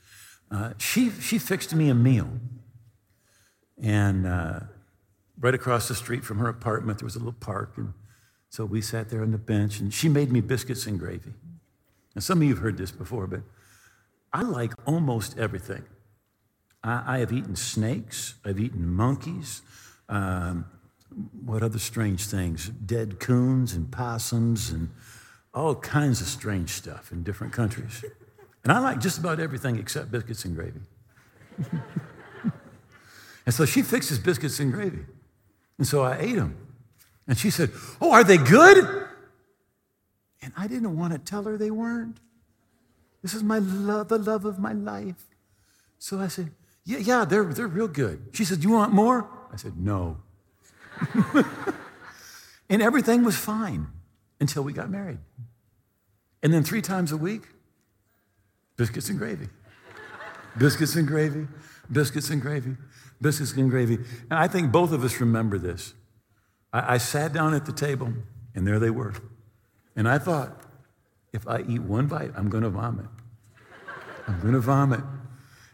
uh, 0.51 0.73
she, 0.79 1.11
she 1.11 1.39
fixed 1.39 1.75
me 1.75 1.89
a 1.89 1.95
meal. 1.95 2.29
And 3.81 4.27
uh, 4.27 4.61
right 5.39 5.55
across 5.55 5.87
the 5.87 5.95
street 5.95 6.25
from 6.25 6.39
her 6.39 6.49
apartment, 6.49 6.99
there 6.99 7.07
was 7.07 7.15
a 7.15 7.21
little 7.21 7.33
park. 7.33 7.75
And 7.77 7.95
so 8.51 8.65
we 8.65 8.81
sat 8.83 9.11
there 9.11 9.23
on 9.23 9.31
the 9.31 9.39
bench, 9.39 9.79
and 9.79 9.95
she 9.95 10.09
made 10.09 10.31
me 10.31 10.41
biscuits 10.41 10.87
and 10.87 10.99
gravy. 10.99 11.33
Now, 12.17 12.21
some 12.21 12.39
of 12.39 12.45
you 12.45 12.51
have 12.51 12.63
heard 12.63 12.77
this 12.77 12.91
before, 12.91 13.29
but 13.29 13.43
I 14.33 14.43
like 14.43 14.73
almost 14.87 15.39
everything. 15.39 15.85
I, 16.83 17.17
I 17.17 17.19
have 17.19 17.33
eaten 17.33 17.55
snakes, 17.55 18.35
I've 18.45 18.59
eaten 18.59 18.89
monkeys. 18.89 19.63
Um, 20.09 20.67
what 21.45 21.63
other 21.63 21.79
strange 21.79 22.27
things? 22.27 22.69
Dead 22.69 23.21
coons 23.21 23.75
and 23.75 23.91
possums 23.91 24.71
and 24.71 24.91
all 25.53 25.75
kinds 25.75 26.21
of 26.21 26.27
strange 26.27 26.71
stuff 26.71 27.13
in 27.13 27.23
different 27.23 27.53
countries. 27.53 28.05
And 28.65 28.73
I 28.73 28.79
like 28.79 29.01
just 29.01 29.19
about 29.19 29.41
everything 29.41 29.77
except 29.77 30.11
biscuits 30.11 30.45
and 30.45 30.57
gravy. 30.57 30.81
and 33.47 33.55
so 33.55 33.65
she 33.65 33.83
fixes 33.83 34.19
biscuits 34.19 34.59
and 34.59 34.73
gravy. 34.73 35.05
And 35.79 35.87
so 35.87 36.03
I 36.03 36.19
ate 36.19 36.37
them. 36.37 36.57
And 37.27 37.39
she 37.39 37.51
said, 37.51 37.71
Oh, 38.01 38.13
are 38.13 38.25
they 38.25 38.39
good? 38.39 39.07
And 40.43 40.53
I 40.57 40.67
didn't 40.67 40.97
want 40.97 41.13
to 41.13 41.19
tell 41.19 41.45
her 41.45 41.57
they 41.57 41.71
weren't. 41.71 42.19
This 43.23 43.33
is 43.33 43.43
my 43.43 43.59
love, 43.59 44.09
the 44.09 44.19
love 44.19 44.45
of 44.45 44.59
my 44.59 44.73
life. 44.73 45.27
So 45.99 46.21
I 46.21 46.29
said, 46.29 46.51
Yeah, 46.85 46.99
yeah, 46.99 47.25
they're, 47.25 47.45
they're 47.45 47.67
real 47.67 47.89
good. 47.89 48.29
She 48.33 48.45
said, 48.45 48.61
Do 48.61 48.69
you 48.69 48.75
want 48.75 48.93
more? 48.93 49.29
I 49.53 49.57
said, 49.57 49.79
No. 49.79 50.19
and 52.71 52.83
everything 52.83 53.25
was 53.25 53.37
fine 53.37 53.89
until 54.41 54.63
we 54.63 54.73
got 54.73 54.91
married. 54.91 55.19
And 56.43 56.53
then 56.53 56.63
three 56.63 56.83
times 56.83 57.13
a 57.13 57.17
week, 57.17 57.43
biscuits 58.77 59.09
and 59.09 59.19
gravy. 59.19 59.49
biscuits 60.59 60.95
and 60.97 61.07
gravy, 61.07 61.47
biscuits 61.91 62.31
and 62.31 62.41
gravy, 62.41 62.77
biscuits 63.21 63.53
and 63.53 63.71
gravy. 63.71 63.95
And 64.31 64.35
I 64.39 64.49
think 64.49 64.71
both 64.71 64.93
of 64.93 65.05
us 65.05 65.21
remember 65.21 65.59
this. 65.59 65.95
I, 66.73 66.95
I 66.95 66.99
sat 66.99 67.33
down 67.33 67.55
at 67.55 67.67
the 67.67 67.73
table, 67.73 68.13
and 68.55 68.67
there 68.67 68.79
they 68.79 68.91
were. 68.91 69.15
And 69.97 70.09
I 70.09 70.19
thought, 70.19 70.63
if 71.33 71.49
I 71.49 71.61
eat 71.69 71.83
one 71.83 72.07
bite, 72.07 72.31
I'm 72.37 72.49
going 72.49 72.63
to 72.63 72.71
vomit. 72.71 73.07
I'm 74.27 74.41
going 74.41 74.55
to 74.55 74.61
vomit. 74.61 75.01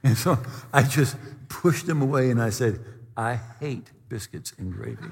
And 0.03 0.17
so 0.17 0.39
I 0.73 0.83
just 0.83 1.17
pushed 1.49 1.87
them 1.87 2.01
away 2.01 2.31
and 2.31 2.41
I 2.41 2.51
said, 2.51 2.81
I 3.17 3.39
hate 3.61 3.91
biscuits 4.11 4.53
and 4.59 4.71
gravy. 4.71 5.09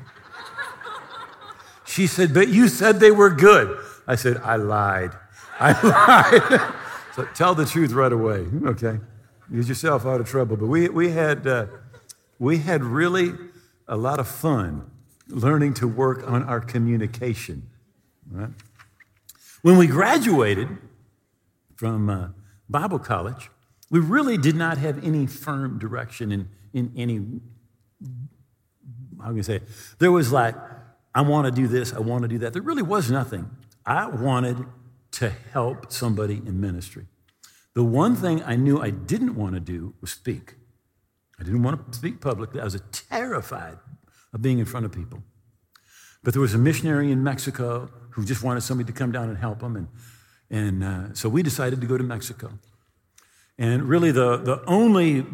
She 1.87 2.07
said, 2.07 2.35
But 2.35 2.49
you 2.49 2.69
said 2.69 3.01
they 3.01 3.11
were 3.11 3.31
good. 3.31 3.79
I 4.07 4.15
said, 4.17 4.37
I 4.39 4.57
lied. 4.57 5.13
I 5.59 5.73
lied. 6.53 6.75
so 7.17 7.25
tell 7.35 7.55
the 7.55 7.65
truth 7.65 7.93
right 7.93 8.13
away, 8.13 8.47
okay? 8.67 9.01
Get 9.51 9.67
yourself 9.67 10.05
out 10.05 10.21
of 10.21 10.29
trouble. 10.29 10.59
But 10.59 10.67
we, 10.67 10.91
we, 10.91 11.11
had, 11.11 11.47
uh, 11.47 11.67
we 12.39 12.59
had 12.59 12.85
really 12.85 13.33
a 13.87 13.97
lot 13.97 14.21
of 14.21 14.29
fun 14.29 14.91
learning 15.29 15.75
to 15.75 15.89
work 15.89 16.29
on 16.31 16.43
our 16.43 16.61
communication. 16.61 17.69
Right? 18.31 18.51
When 19.63 19.79
we 19.79 19.87
graduated 19.87 20.69
from 21.77 22.11
uh, 22.11 22.29
Bible 22.69 22.99
college, 22.99 23.51
we 23.91 24.01
really 24.01 24.37
did 24.37 24.55
not 24.55 24.77
have 24.79 25.03
any 25.03 25.27
firm 25.27 25.79
direction 25.79 26.31
in, 26.31 26.49
in 26.75 26.93
any, 26.97 27.21
how 29.21 29.29
can 29.29 29.39
I 29.39 29.43
say, 29.43 29.57
it? 29.57 29.63
there 29.99 30.13
was 30.13 30.33
like, 30.33 30.55
I 31.15 31.23
want 31.23 31.47
to 31.47 31.53
do 31.53 31.67
this, 31.67 31.93
I 31.93 32.01
want 32.01 32.23
to 32.23 32.29
do 32.29 32.39
that. 32.39 32.53
There 32.53 32.63
really 32.63 32.83
was 32.83 33.11
nothing. 33.11 33.51
I 33.85 34.07
wanted 34.07 34.65
to 35.13 35.31
help 35.53 35.91
somebody 35.91 36.35
in 36.35 36.61
ministry. 36.61 37.07
The 37.75 37.85
one 37.85 38.17
thing 38.17 38.43
I 38.45 38.57
knew 38.57 38.81
I 38.81 38.91
didn't 38.91 39.35
want 39.35 39.55
to 39.55 39.61
do 39.61 39.95
was 40.01 40.11
speak. 40.11 40.55
I 41.41 41.45
didn't 41.45 41.63
want 41.63 41.93
to 41.93 41.99
speak 41.99 42.21
publicly. 42.21 42.61
I 42.61 42.65
was 42.65 42.81
terrified 42.93 43.79
of 44.33 44.43
being 44.43 44.59
in 44.59 44.65
front 44.65 44.85
of 44.85 44.93
people. 44.93 45.23
But 46.23 46.35
there 46.35 46.41
was 46.41 46.55
a 46.55 46.59
missionary 46.59 47.13
in 47.13 47.23
Mexico 47.23 47.91
who 48.11 48.25
just 48.25 48.43
wanted 48.43 48.63
somebody 48.63 48.93
to 48.93 48.99
come 48.99 49.13
down 49.13 49.29
and 49.29 49.39
help 49.39 49.63
him. 49.63 49.77
And, 49.77 49.89
and 50.51 50.85
uh, 50.85 51.15
so 51.15 51.29
we 51.29 51.43
decided 51.43 51.81
to 51.81 51.87
go 51.87 51.97
to 51.97 52.05
Mexico. 52.05 52.51
And 53.57 53.85
really, 53.85 54.11
the, 54.11 54.37
the 54.37 54.65
only 54.67 55.25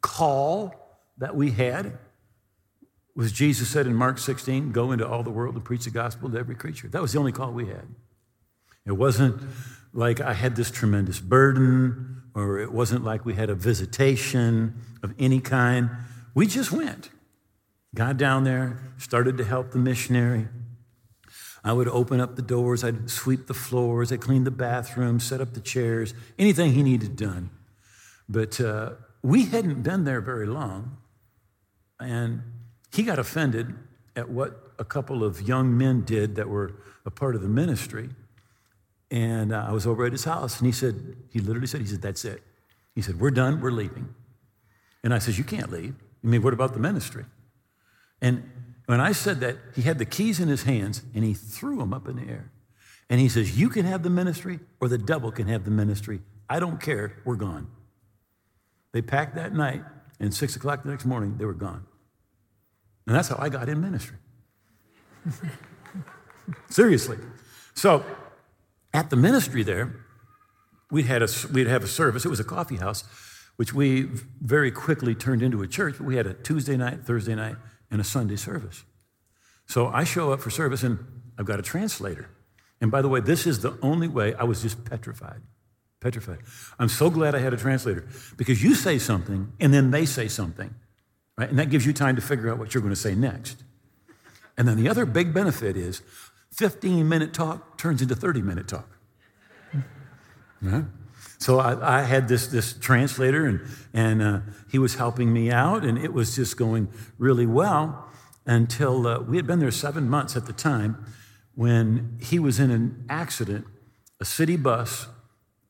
call 0.00 0.74
that 1.18 1.36
we 1.36 1.50
had 1.50 1.98
was 3.20 3.32
Jesus 3.32 3.68
said 3.68 3.86
in 3.86 3.94
Mark 3.94 4.16
16, 4.16 4.72
Go 4.72 4.92
into 4.92 5.06
all 5.06 5.22
the 5.22 5.30
world 5.30 5.54
and 5.54 5.62
preach 5.62 5.84
the 5.84 5.90
gospel 5.90 6.30
to 6.30 6.38
every 6.38 6.54
creature. 6.54 6.88
That 6.88 7.02
was 7.02 7.12
the 7.12 7.18
only 7.18 7.32
call 7.32 7.52
we 7.52 7.66
had. 7.66 7.86
It 8.86 8.92
wasn't 8.92 9.42
like 9.92 10.22
I 10.22 10.32
had 10.32 10.56
this 10.56 10.70
tremendous 10.70 11.20
burden, 11.20 12.22
or 12.34 12.58
it 12.58 12.72
wasn't 12.72 13.04
like 13.04 13.26
we 13.26 13.34
had 13.34 13.50
a 13.50 13.54
visitation 13.54 14.74
of 15.02 15.12
any 15.18 15.38
kind. 15.38 15.90
We 16.34 16.46
just 16.46 16.72
went. 16.72 17.10
Got 17.94 18.16
down 18.16 18.44
there, 18.44 18.80
started 18.96 19.36
to 19.36 19.44
help 19.44 19.72
the 19.72 19.78
missionary. 19.78 20.48
I 21.62 21.74
would 21.74 21.88
open 21.88 22.22
up 22.22 22.36
the 22.36 22.42
doors, 22.42 22.82
I'd 22.82 23.10
sweep 23.10 23.48
the 23.48 23.54
floors, 23.54 24.10
I'd 24.10 24.22
clean 24.22 24.44
the 24.44 24.50
bathroom, 24.50 25.20
set 25.20 25.42
up 25.42 25.52
the 25.52 25.60
chairs, 25.60 26.14
anything 26.38 26.72
he 26.72 26.82
needed 26.82 27.16
done. 27.16 27.50
But 28.30 28.58
uh, 28.62 28.92
we 29.22 29.44
hadn't 29.44 29.82
been 29.82 30.04
there 30.04 30.22
very 30.22 30.46
long, 30.46 30.96
and 31.98 32.40
he 32.92 33.02
got 33.02 33.18
offended 33.18 33.74
at 34.16 34.28
what 34.28 34.72
a 34.78 34.84
couple 34.84 35.22
of 35.24 35.42
young 35.42 35.76
men 35.76 36.02
did 36.04 36.36
that 36.36 36.48
were 36.48 36.82
a 37.04 37.10
part 37.10 37.34
of 37.34 37.42
the 37.42 37.48
ministry. 37.48 38.08
And 39.10 39.52
uh, 39.52 39.66
I 39.68 39.72
was 39.72 39.86
over 39.86 40.04
at 40.06 40.12
his 40.12 40.24
house, 40.24 40.58
and 40.58 40.66
he 40.66 40.72
said, 40.72 41.16
he 41.30 41.40
literally 41.40 41.66
said, 41.66 41.80
he 41.80 41.86
said, 41.86 42.02
that's 42.02 42.24
it. 42.24 42.42
He 42.94 43.02
said, 43.02 43.20
we're 43.20 43.30
done, 43.30 43.60
we're 43.60 43.70
leaving. 43.70 44.14
And 45.02 45.14
I 45.14 45.18
said, 45.18 45.36
you 45.36 45.44
can't 45.44 45.70
leave. 45.70 45.94
I 46.22 46.26
mean, 46.26 46.42
what 46.42 46.52
about 46.52 46.74
the 46.74 46.78
ministry? 46.78 47.24
And 48.20 48.48
when 48.86 49.00
I 49.00 49.12
said 49.12 49.40
that, 49.40 49.56
he 49.74 49.82
had 49.82 49.98
the 49.98 50.04
keys 50.04 50.40
in 50.40 50.48
his 50.48 50.64
hands 50.64 51.02
and 51.14 51.24
he 51.24 51.32
threw 51.32 51.78
them 51.78 51.94
up 51.94 52.08
in 52.08 52.16
the 52.16 52.30
air. 52.30 52.50
And 53.08 53.20
he 53.20 53.28
says, 53.28 53.58
You 53.58 53.68
can 53.68 53.84
have 53.86 54.02
the 54.02 54.10
ministry 54.10 54.60
or 54.80 54.88
the 54.88 54.98
devil 54.98 55.32
can 55.32 55.48
have 55.48 55.64
the 55.64 55.70
ministry. 55.70 56.20
I 56.48 56.60
don't 56.60 56.80
care. 56.80 57.20
We're 57.24 57.36
gone. 57.36 57.68
They 58.92 59.02
packed 59.02 59.36
that 59.36 59.52
night, 59.54 59.84
and 60.18 60.34
six 60.34 60.56
o'clock 60.56 60.82
the 60.82 60.90
next 60.90 61.04
morning, 61.04 61.36
they 61.38 61.44
were 61.44 61.54
gone. 61.54 61.86
And 63.10 63.16
that's 63.16 63.26
how 63.26 63.34
I 63.40 63.48
got 63.48 63.68
in 63.68 63.80
ministry. 63.80 64.18
Seriously. 66.70 67.18
So 67.74 68.04
at 68.94 69.10
the 69.10 69.16
ministry 69.16 69.64
there, 69.64 69.96
we 70.92 71.02
had 71.02 71.20
a, 71.20 71.28
we'd 71.52 71.66
have 71.66 71.82
a 71.82 71.88
service. 71.88 72.24
It 72.24 72.28
was 72.28 72.38
a 72.38 72.44
coffee 72.44 72.76
house, 72.76 73.02
which 73.56 73.74
we 73.74 74.02
very 74.40 74.70
quickly 74.70 75.16
turned 75.16 75.42
into 75.42 75.60
a 75.60 75.66
church. 75.66 75.96
but 75.98 76.06
We 76.06 76.14
had 76.14 76.28
a 76.28 76.34
Tuesday 76.34 76.76
night, 76.76 77.04
Thursday 77.04 77.34
night, 77.34 77.56
and 77.90 78.00
a 78.00 78.04
Sunday 78.04 78.36
service. 78.36 78.84
So 79.66 79.88
I 79.88 80.04
show 80.04 80.32
up 80.32 80.40
for 80.40 80.50
service 80.50 80.84
and 80.84 81.00
I've 81.36 81.46
got 81.46 81.58
a 81.58 81.62
translator. 81.62 82.30
And 82.80 82.92
by 82.92 83.02
the 83.02 83.08
way, 83.08 83.18
this 83.18 83.44
is 83.44 83.58
the 83.58 83.76
only 83.82 84.06
way 84.06 84.34
I 84.34 84.44
was 84.44 84.62
just 84.62 84.84
petrified. 84.84 85.42
Petrified. 85.98 86.38
I'm 86.78 86.88
so 86.88 87.10
glad 87.10 87.34
I 87.34 87.40
had 87.40 87.54
a 87.54 87.56
translator 87.56 88.06
because 88.36 88.62
you 88.62 88.76
say 88.76 89.00
something 89.00 89.52
and 89.58 89.74
then 89.74 89.90
they 89.90 90.06
say 90.06 90.28
something, 90.28 90.72
right? 91.40 91.48
And 91.48 91.58
that 91.58 91.70
gives 91.70 91.86
you 91.86 91.94
time 91.94 92.16
to 92.16 92.22
figure 92.22 92.50
out 92.50 92.58
what 92.58 92.74
you're 92.74 92.82
going 92.82 92.94
to 92.94 93.00
say 93.00 93.14
next. 93.14 93.62
And 94.58 94.68
then 94.68 94.76
the 94.76 94.90
other 94.90 95.06
big 95.06 95.32
benefit 95.32 95.74
is 95.74 96.02
15 96.52 97.08
minute 97.08 97.32
talk 97.32 97.78
turns 97.78 98.02
into 98.02 98.14
30 98.14 98.42
minute 98.42 98.68
talk. 98.68 98.88
Right? 100.60 100.84
So 101.38 101.58
I, 101.58 102.00
I, 102.00 102.02
had 102.02 102.28
this, 102.28 102.48
this 102.48 102.74
translator, 102.74 103.46
and, 103.46 103.62
and 103.94 104.20
uh, 104.20 104.40
he 104.70 104.78
was 104.78 104.96
helping 104.96 105.32
me 105.32 105.50
out, 105.50 105.82
and 105.82 105.96
it 105.96 106.12
was 106.12 106.36
just 106.36 106.58
going 106.58 106.88
really 107.16 107.46
well 107.46 108.06
until 108.44 109.06
uh, 109.06 109.20
we 109.20 109.38
had 109.38 109.46
been 109.46 109.58
there 109.58 109.70
seven 109.70 110.10
months 110.10 110.36
at 110.36 110.44
the 110.44 110.52
time 110.52 111.02
when 111.54 112.18
he 112.20 112.38
was 112.38 112.60
in 112.60 112.70
an 112.70 113.06
accident. 113.08 113.64
A 114.20 114.26
city 114.26 114.56
bus 114.56 115.06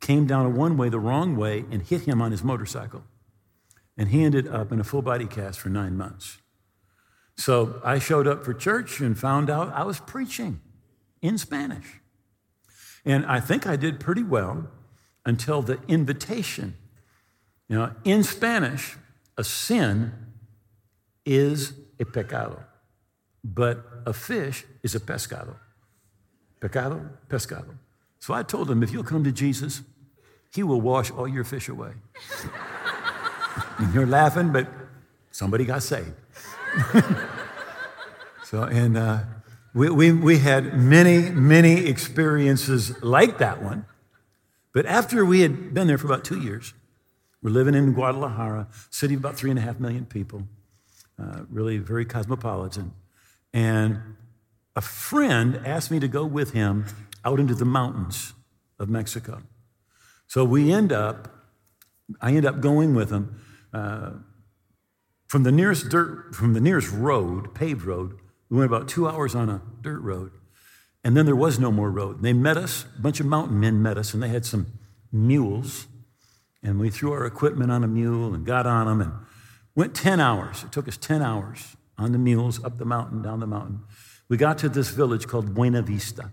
came 0.00 0.26
down 0.26 0.46
a 0.46 0.50
one 0.50 0.76
way 0.76 0.88
the 0.88 0.98
wrong 0.98 1.36
way 1.36 1.64
and 1.70 1.82
hit 1.82 2.02
him 2.02 2.20
on 2.20 2.32
his 2.32 2.42
motorcycle. 2.42 3.04
And 3.96 4.08
he 4.08 4.24
ended 4.24 4.48
up 4.48 4.72
in 4.72 4.80
a 4.80 4.84
full 4.84 5.02
body 5.02 5.26
cast 5.26 5.60
for 5.60 5.68
nine 5.68 5.96
months. 5.96 6.38
So 7.36 7.80
I 7.84 7.98
showed 7.98 8.26
up 8.26 8.44
for 8.44 8.52
church 8.52 9.00
and 9.00 9.18
found 9.18 9.48
out 9.48 9.72
I 9.72 9.84
was 9.84 9.98
preaching 10.00 10.60
in 11.22 11.38
Spanish. 11.38 12.00
And 13.04 13.24
I 13.26 13.40
think 13.40 13.66
I 13.66 13.76
did 13.76 13.98
pretty 13.98 14.22
well 14.22 14.68
until 15.24 15.62
the 15.62 15.80
invitation. 15.88 16.76
You 17.68 17.76
know, 17.76 17.94
in 18.04 18.24
Spanish, 18.24 18.96
a 19.38 19.44
sin 19.44 20.12
is 21.24 21.72
a 21.98 22.04
pecado, 22.04 22.64
but 23.42 23.86
a 24.06 24.12
fish 24.12 24.64
is 24.82 24.94
a 24.94 25.00
pescado. 25.00 25.56
Pecado, 26.60 27.08
pescado. 27.28 27.78
So 28.18 28.34
I 28.34 28.42
told 28.42 28.70
him, 28.70 28.82
if 28.82 28.92
you'll 28.92 29.02
come 29.02 29.24
to 29.24 29.32
Jesus, 29.32 29.82
he 30.52 30.62
will 30.62 30.80
wash 30.80 31.10
all 31.10 31.28
your 31.28 31.44
fish 31.44 31.68
away. 31.68 31.92
you're 33.94 34.06
laughing, 34.06 34.52
but 34.52 34.68
somebody 35.30 35.64
got 35.64 35.82
saved. 35.82 36.12
so, 38.44 38.64
and 38.64 38.96
uh, 38.96 39.20
We, 39.72 39.88
we, 39.88 40.12
we 40.12 40.38
had 40.38 40.74
many, 40.76 41.30
many 41.30 41.86
experiences 41.86 43.00
like 43.02 43.38
that 43.38 43.62
one. 43.62 43.86
But 44.72 44.86
after 44.86 45.24
we 45.24 45.40
had 45.40 45.72
been 45.74 45.86
there 45.86 45.98
for 45.98 46.06
about 46.06 46.24
two 46.24 46.40
years, 46.40 46.74
we're 47.42 47.50
living 47.50 47.74
in 47.74 47.92
Guadalajara, 47.92 48.68
city 48.90 49.14
of 49.14 49.20
about 49.20 49.36
three 49.36 49.50
and 49.50 49.58
a 49.58 49.62
half 49.62 49.78
million 49.78 50.06
people, 50.06 50.42
uh, 51.20 51.42
really 51.48 51.78
very 51.78 52.04
cosmopolitan. 52.04 52.92
And 53.52 54.16
a 54.74 54.80
friend 54.80 55.60
asked 55.64 55.90
me 55.90 56.00
to 56.00 56.08
go 56.08 56.24
with 56.24 56.52
him 56.52 56.86
out 57.24 57.38
into 57.38 57.54
the 57.54 57.64
mountains 57.64 58.34
of 58.78 58.88
Mexico. 58.88 59.42
So 60.26 60.44
we 60.44 60.72
end 60.72 60.92
up, 60.92 61.28
I 62.20 62.32
end 62.32 62.44
up 62.44 62.60
going 62.60 62.94
with 62.94 63.10
him 63.10 63.40
uh, 63.72 64.10
from 65.26 65.44
the 65.44 65.52
nearest 65.52 65.88
dirt, 65.88 66.34
from 66.34 66.54
the 66.54 66.60
nearest 66.60 66.90
road, 66.90 67.54
paved 67.54 67.82
road. 67.82 68.18
We 68.48 68.58
went 68.58 68.70
about 68.70 68.88
two 68.88 69.08
hours 69.08 69.34
on 69.34 69.48
a 69.48 69.62
dirt 69.80 70.00
road, 70.00 70.32
and 71.04 71.16
then 71.16 71.24
there 71.24 71.36
was 71.36 71.58
no 71.58 71.70
more 71.70 71.90
road. 71.90 72.22
They 72.22 72.32
met 72.32 72.56
us, 72.56 72.84
a 72.98 73.00
bunch 73.00 73.20
of 73.20 73.26
mountain 73.26 73.60
men 73.60 73.80
met 73.80 73.96
us, 73.96 74.12
and 74.12 74.22
they 74.22 74.28
had 74.28 74.44
some 74.44 74.66
mules, 75.12 75.86
and 76.62 76.80
we 76.80 76.90
threw 76.90 77.12
our 77.12 77.26
equipment 77.26 77.70
on 77.70 77.84
a 77.84 77.88
mule 77.88 78.34
and 78.34 78.44
got 78.44 78.66
on 78.66 78.86
them 78.86 79.00
and 79.00 79.12
went 79.74 79.94
10 79.94 80.20
hours. 80.20 80.64
It 80.64 80.72
took 80.72 80.88
us 80.88 80.96
10 80.96 81.22
hours 81.22 81.76
on 81.96 82.12
the 82.12 82.18
mules, 82.18 82.62
up 82.64 82.78
the 82.78 82.84
mountain, 82.84 83.22
down 83.22 83.40
the 83.40 83.46
mountain. 83.46 83.80
We 84.28 84.36
got 84.36 84.58
to 84.58 84.68
this 84.68 84.88
village 84.88 85.26
called 85.26 85.54
Buena 85.54 85.82
Vista. 85.82 86.32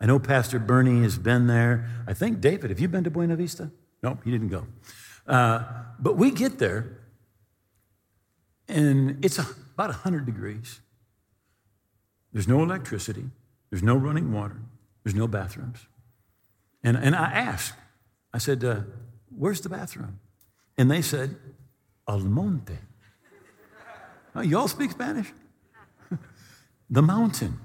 I 0.00 0.06
know 0.06 0.18
Pastor 0.18 0.58
Bernie 0.58 1.02
has 1.02 1.18
been 1.18 1.46
there. 1.46 1.88
I 2.06 2.14
think 2.14 2.40
David, 2.40 2.70
have 2.70 2.80
you 2.80 2.88
been 2.88 3.04
to 3.04 3.10
Buena 3.10 3.36
Vista? 3.36 3.70
No, 4.02 4.18
he 4.24 4.30
didn't 4.30 4.48
go. 4.48 4.66
Uh, 5.26 5.62
but 5.98 6.16
we 6.16 6.30
get 6.30 6.58
there, 6.58 6.98
and 8.68 9.24
it's 9.24 9.38
about 9.38 9.90
100 9.90 10.26
degrees. 10.26 10.80
There's 12.32 12.48
no 12.48 12.62
electricity, 12.62 13.24
there's 13.70 13.82
no 13.82 13.94
running 13.94 14.32
water, 14.32 14.56
there's 15.04 15.14
no 15.14 15.26
bathrooms. 15.26 15.86
And, 16.82 16.96
and 16.96 17.14
I 17.14 17.30
asked, 17.32 17.74
I 18.32 18.38
said, 18.38 18.64
uh, 18.64 18.80
Where's 19.36 19.60
the 19.60 19.68
bathroom? 19.68 20.20
And 20.76 20.90
they 20.90 21.02
said, 21.02 21.36
Al 22.08 22.20
monte. 22.20 22.76
Oh, 24.34 24.40
y'all 24.40 24.68
speak 24.68 24.90
Spanish? 24.90 25.32
the 26.90 27.02
mountain, 27.02 27.60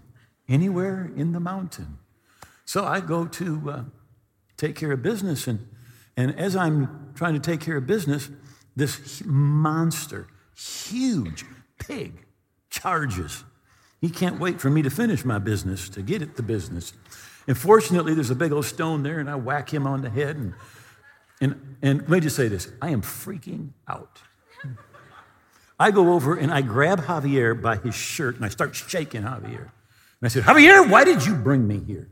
anywhere 0.47 1.11
in 1.15 1.31
the 1.31 1.39
mountain. 1.39 1.97
So 2.65 2.85
I 2.85 2.99
go 2.99 3.25
to 3.25 3.69
uh, 3.69 3.83
take 4.57 4.75
care 4.75 4.91
of 4.91 5.01
business, 5.01 5.47
and, 5.47 5.67
and 6.17 6.37
as 6.37 6.55
I'm 6.55 7.13
trying 7.15 7.35
to 7.35 7.39
take 7.39 7.61
care 7.61 7.77
of 7.77 7.87
business, 7.87 8.29
this 8.75 9.23
monster, 9.25 10.27
huge 10.55 11.45
pig 11.79 12.25
charges. 12.69 13.43
He 14.01 14.09
can't 14.09 14.39
wait 14.39 14.59
for 14.59 14.69
me 14.69 14.81
to 14.81 14.89
finish 14.89 15.23
my 15.23 15.39
business, 15.39 15.89
to 15.89 16.01
get 16.01 16.21
at 16.21 16.35
the 16.35 16.43
business. 16.43 16.93
And 17.47 17.57
fortunately, 17.57 18.13
there's 18.13 18.29
a 18.29 18.35
big 18.35 18.51
old 18.51 18.65
stone 18.65 19.03
there, 19.03 19.19
and 19.19 19.29
I 19.29 19.35
whack 19.35 19.73
him 19.73 19.87
on 19.87 20.01
the 20.01 20.09
head. 20.09 20.35
And, 20.35 20.53
and, 21.39 21.77
and 21.81 22.01
let 22.01 22.09
me 22.09 22.19
just 22.19 22.35
say 22.35 22.47
this 22.47 22.71
I 22.81 22.89
am 22.89 23.01
freaking 23.01 23.69
out. 23.87 24.21
I 25.79 25.91
go 25.91 26.13
over 26.13 26.35
and 26.35 26.51
I 26.51 26.61
grab 26.61 27.01
Javier 27.01 27.59
by 27.59 27.77
his 27.77 27.93
shirt 27.93 28.35
and 28.35 28.43
I 28.43 28.49
start 28.49 28.75
shaking 28.75 29.21
Javier. 29.21 29.59
And 29.59 30.23
I 30.23 30.27
said, 30.27 30.43
Javier, 30.43 30.89
why 30.89 31.03
did 31.03 31.23
you 31.23 31.35
bring 31.35 31.67
me 31.67 31.79
here? 31.85 32.09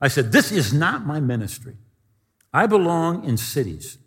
I 0.00 0.08
said, 0.08 0.32
This 0.32 0.50
is 0.50 0.72
not 0.72 1.06
my 1.06 1.20
ministry. 1.20 1.76
I 2.54 2.66
belong 2.68 3.24
in 3.24 3.36
cities 3.36 3.98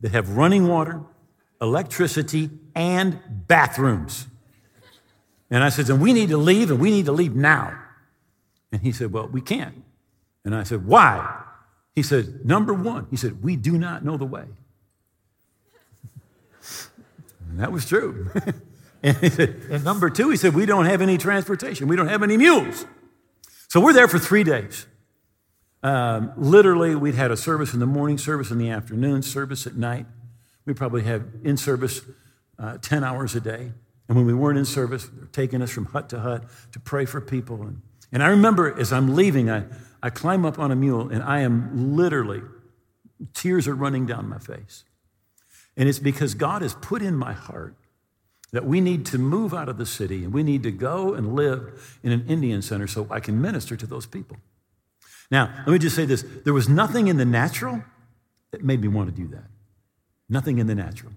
that 0.00 0.12
have 0.12 0.36
running 0.36 0.68
water, 0.68 1.02
electricity, 1.60 2.48
and 2.76 3.18
bathrooms. 3.48 4.28
And 5.50 5.64
I 5.64 5.68
said, 5.70 5.90
And 5.90 6.00
we 6.00 6.12
need 6.12 6.28
to 6.28 6.36
leave, 6.36 6.70
and 6.70 6.78
we 6.78 6.90
need 6.92 7.06
to 7.06 7.12
leave 7.12 7.34
now. 7.34 7.76
And 8.70 8.82
he 8.82 8.92
said, 8.92 9.12
Well, 9.12 9.26
we 9.26 9.40
can't. 9.40 9.82
And 10.44 10.54
I 10.54 10.62
said, 10.62 10.86
Why? 10.86 11.42
He 11.96 12.04
said, 12.04 12.46
Number 12.46 12.72
one, 12.72 13.08
he 13.10 13.16
said, 13.16 13.42
We 13.42 13.56
do 13.56 13.76
not 13.76 14.04
know 14.04 14.16
the 14.16 14.24
way. 14.24 14.44
And 17.48 17.58
that 17.58 17.72
was 17.72 17.84
true. 17.86 18.30
and, 19.02 19.16
he 19.16 19.28
said, 19.28 19.60
and 19.70 19.84
number 19.84 20.08
two, 20.08 20.30
he 20.30 20.36
said, 20.36 20.54
We 20.54 20.66
don't 20.66 20.84
have 20.84 21.02
any 21.02 21.18
transportation, 21.18 21.88
we 21.88 21.96
don't 21.96 22.08
have 22.08 22.22
any 22.22 22.36
mules. 22.36 22.86
So 23.68 23.80
we're 23.80 23.92
there 23.92 24.06
for 24.06 24.20
three 24.20 24.44
days. 24.44 24.86
Um, 25.82 26.32
literally, 26.36 26.94
we'd 26.94 27.14
had 27.14 27.30
a 27.30 27.36
service 27.36 27.74
in 27.74 27.80
the 27.80 27.86
morning, 27.86 28.18
service 28.18 28.50
in 28.50 28.58
the 28.58 28.70
afternoon, 28.70 29.22
service 29.22 29.66
at 29.66 29.76
night. 29.76 30.06
We 30.64 30.74
probably 30.74 31.02
had 31.02 31.40
in 31.44 31.56
service 31.56 32.02
uh, 32.58 32.78
10 32.78 33.04
hours 33.04 33.34
a 33.34 33.40
day. 33.40 33.72
And 34.08 34.16
when 34.16 34.26
we 34.26 34.34
weren't 34.34 34.58
in 34.58 34.64
service, 34.64 35.06
they're 35.06 35.26
taking 35.26 35.62
us 35.62 35.70
from 35.70 35.86
hut 35.86 36.08
to 36.10 36.20
hut 36.20 36.44
to 36.72 36.80
pray 36.80 37.04
for 37.04 37.20
people. 37.20 37.62
And, 37.62 37.82
and 38.12 38.22
I 38.22 38.28
remember 38.28 38.78
as 38.78 38.92
I'm 38.92 39.14
leaving, 39.14 39.50
I, 39.50 39.64
I 40.02 40.10
climb 40.10 40.44
up 40.44 40.58
on 40.58 40.70
a 40.70 40.76
mule 40.76 41.08
and 41.08 41.22
I 41.22 41.40
am 41.40 41.96
literally, 41.96 42.42
tears 43.34 43.66
are 43.68 43.74
running 43.74 44.06
down 44.06 44.28
my 44.28 44.38
face. 44.38 44.84
And 45.76 45.88
it's 45.88 45.98
because 45.98 46.34
God 46.34 46.62
has 46.62 46.74
put 46.74 47.02
in 47.02 47.16
my 47.16 47.32
heart 47.32 47.76
that 48.52 48.64
we 48.64 48.80
need 48.80 49.04
to 49.06 49.18
move 49.18 49.52
out 49.52 49.68
of 49.68 49.76
the 49.76 49.86
city 49.86 50.24
and 50.24 50.32
we 50.32 50.42
need 50.42 50.62
to 50.62 50.70
go 50.70 51.12
and 51.14 51.34
live 51.34 51.98
in 52.02 52.12
an 52.12 52.24
Indian 52.28 52.62
center 52.62 52.86
so 52.86 53.06
I 53.10 53.20
can 53.20 53.40
minister 53.40 53.76
to 53.76 53.86
those 53.86 54.06
people. 54.06 54.38
Now, 55.30 55.52
let 55.66 55.68
me 55.68 55.78
just 55.78 55.96
say 55.96 56.04
this 56.04 56.24
there 56.44 56.54
was 56.54 56.68
nothing 56.68 57.08
in 57.08 57.16
the 57.16 57.24
natural 57.24 57.82
that 58.50 58.64
made 58.64 58.80
me 58.80 58.88
want 58.88 59.14
to 59.14 59.14
do 59.14 59.28
that. 59.28 59.44
Nothing 60.28 60.58
in 60.58 60.66
the 60.66 60.74
natural. 60.74 61.12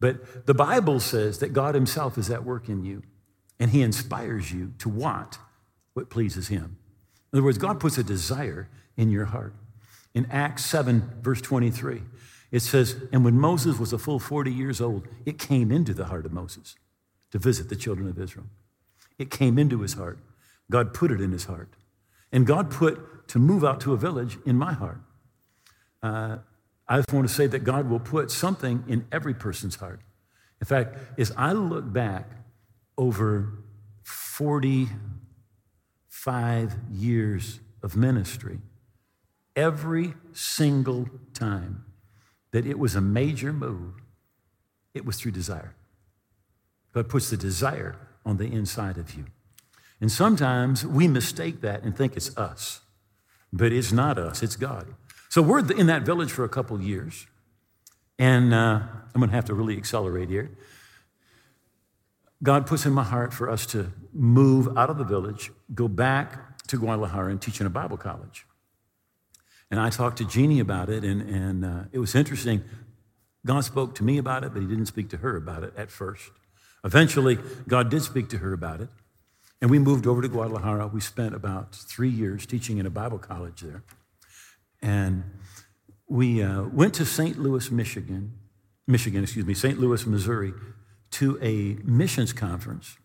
But 0.00 0.46
the 0.46 0.54
Bible 0.54 1.00
says 1.00 1.38
that 1.38 1.52
God 1.52 1.74
Himself 1.74 2.18
is 2.18 2.30
at 2.30 2.44
work 2.44 2.68
in 2.68 2.84
you 2.84 3.02
and 3.58 3.70
He 3.70 3.82
inspires 3.82 4.52
you 4.52 4.72
to 4.78 4.88
want 4.88 5.38
what 5.94 6.10
pleases 6.10 6.48
Him. 6.48 6.76
In 7.32 7.38
other 7.38 7.44
words, 7.44 7.58
God 7.58 7.80
puts 7.80 7.98
a 7.98 8.04
desire 8.04 8.68
in 8.96 9.10
your 9.10 9.26
heart. 9.26 9.54
In 10.14 10.26
Acts 10.30 10.64
7, 10.66 11.20
verse 11.22 11.40
23, 11.40 12.02
it 12.52 12.60
says, 12.60 12.96
And 13.12 13.24
when 13.24 13.38
Moses 13.38 13.78
was 13.78 13.92
a 13.92 13.98
full 13.98 14.20
40 14.20 14.52
years 14.52 14.80
old, 14.80 15.08
it 15.26 15.38
came 15.38 15.72
into 15.72 15.92
the 15.92 16.04
heart 16.06 16.26
of 16.26 16.32
Moses 16.32 16.76
to 17.32 17.38
visit 17.38 17.68
the 17.68 17.76
children 17.76 18.08
of 18.08 18.18
Israel. 18.18 18.46
It 19.18 19.30
came 19.30 19.58
into 19.58 19.80
his 19.80 19.94
heart. 19.94 20.18
God 20.70 20.94
put 20.94 21.10
it 21.10 21.20
in 21.20 21.32
his 21.32 21.46
heart. 21.46 21.70
And 22.34 22.46
God 22.46 22.70
put 22.70 23.28
to 23.28 23.38
move 23.38 23.64
out 23.64 23.80
to 23.82 23.92
a 23.94 23.96
village 23.96 24.38
in 24.44 24.56
my 24.56 24.72
heart. 24.72 24.98
Uh, 26.02 26.38
I 26.88 26.96
just 26.98 27.12
want 27.12 27.28
to 27.28 27.32
say 27.32 27.46
that 27.46 27.60
God 27.60 27.88
will 27.88 28.00
put 28.00 28.32
something 28.32 28.82
in 28.88 29.06
every 29.12 29.34
person's 29.34 29.76
heart. 29.76 30.00
In 30.60 30.66
fact, 30.66 30.98
as 31.16 31.32
I 31.36 31.52
look 31.52 31.92
back 31.92 32.28
over 32.98 33.62
45 34.02 36.74
years 36.90 37.60
of 37.82 37.96
ministry, 37.96 38.58
every 39.54 40.14
single 40.32 41.08
time 41.34 41.84
that 42.50 42.66
it 42.66 42.80
was 42.80 42.96
a 42.96 43.00
major 43.00 43.52
move, 43.52 43.94
it 44.92 45.06
was 45.06 45.20
through 45.20 45.30
desire. 45.32 45.76
God 46.92 47.08
puts 47.08 47.30
the 47.30 47.36
desire 47.36 47.94
on 48.26 48.38
the 48.38 48.46
inside 48.46 48.98
of 48.98 49.14
you. 49.14 49.26
And 50.00 50.10
sometimes 50.10 50.84
we 50.84 51.08
mistake 51.08 51.60
that 51.60 51.82
and 51.82 51.96
think 51.96 52.16
it's 52.16 52.36
us, 52.36 52.80
but 53.52 53.72
it's 53.72 53.92
not 53.92 54.18
us, 54.18 54.42
it's 54.42 54.56
God. 54.56 54.94
So 55.28 55.42
we're 55.42 55.68
in 55.72 55.86
that 55.86 56.02
village 56.02 56.30
for 56.30 56.44
a 56.44 56.48
couple 56.48 56.80
years, 56.80 57.26
and 58.18 58.52
uh, 58.54 58.80
I'm 59.14 59.20
going 59.20 59.30
to 59.30 59.34
have 59.34 59.46
to 59.46 59.54
really 59.54 59.76
accelerate 59.76 60.28
here. 60.28 60.50
God 62.42 62.66
puts 62.66 62.84
in 62.84 62.92
my 62.92 63.02
heart 63.02 63.32
for 63.32 63.48
us 63.48 63.64
to 63.66 63.92
move 64.12 64.76
out 64.76 64.90
of 64.90 64.98
the 64.98 65.04
village, 65.04 65.50
go 65.74 65.88
back 65.88 66.58
to 66.66 66.76
Guadalajara 66.76 67.30
and 67.30 67.40
teach 67.40 67.60
in 67.60 67.66
a 67.66 67.70
Bible 67.70 67.96
college. 67.96 68.46
And 69.70 69.80
I 69.80 69.90
talked 69.90 70.18
to 70.18 70.24
Jeannie 70.24 70.60
about 70.60 70.88
it, 70.88 71.04
and, 71.04 71.22
and 71.22 71.64
uh, 71.64 71.84
it 71.90 71.98
was 71.98 72.14
interesting. 72.14 72.62
God 73.46 73.64
spoke 73.64 73.94
to 73.96 74.04
me 74.04 74.18
about 74.18 74.44
it, 74.44 74.52
but 74.52 74.62
He 74.62 74.68
didn't 74.68 74.86
speak 74.86 75.08
to 75.10 75.16
her 75.18 75.36
about 75.36 75.64
it 75.64 75.72
at 75.76 75.90
first. 75.90 76.30
Eventually, 76.84 77.38
God 77.66 77.90
did 77.90 78.02
speak 78.02 78.28
to 78.28 78.38
her 78.38 78.52
about 78.52 78.80
it. 78.80 78.88
And 79.60 79.70
we 79.70 79.78
moved 79.78 80.06
over 80.06 80.20
to 80.20 80.28
Guadalajara. 80.28 80.88
We 80.88 81.00
spent 81.00 81.34
about 81.34 81.74
three 81.74 82.10
years 82.10 82.46
teaching 82.46 82.78
in 82.78 82.86
a 82.86 82.90
Bible 82.90 83.18
college 83.18 83.60
there. 83.60 83.82
And 84.82 85.24
we 86.06 86.42
uh, 86.42 86.64
went 86.64 86.94
to 86.94 87.06
St. 87.06 87.38
Louis, 87.38 87.70
Michigan, 87.70 88.32
Michigan, 88.86 89.22
excuse 89.22 89.46
me, 89.46 89.54
St. 89.54 89.80
Louis, 89.80 90.04
Missouri, 90.06 90.52
to 91.12 91.38
a 91.40 91.78
missions 91.82 92.32
conference. 92.32 92.98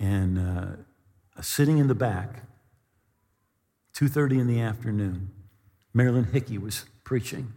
And 0.00 0.38
uh, 0.38 1.42
sitting 1.42 1.78
in 1.78 1.88
the 1.88 1.94
back, 1.94 2.44
2.30 3.94 4.40
in 4.40 4.46
the 4.46 4.60
afternoon, 4.60 5.30
Marilyn 5.92 6.24
Hickey 6.24 6.58
was 6.58 6.84
preaching. 7.04 7.52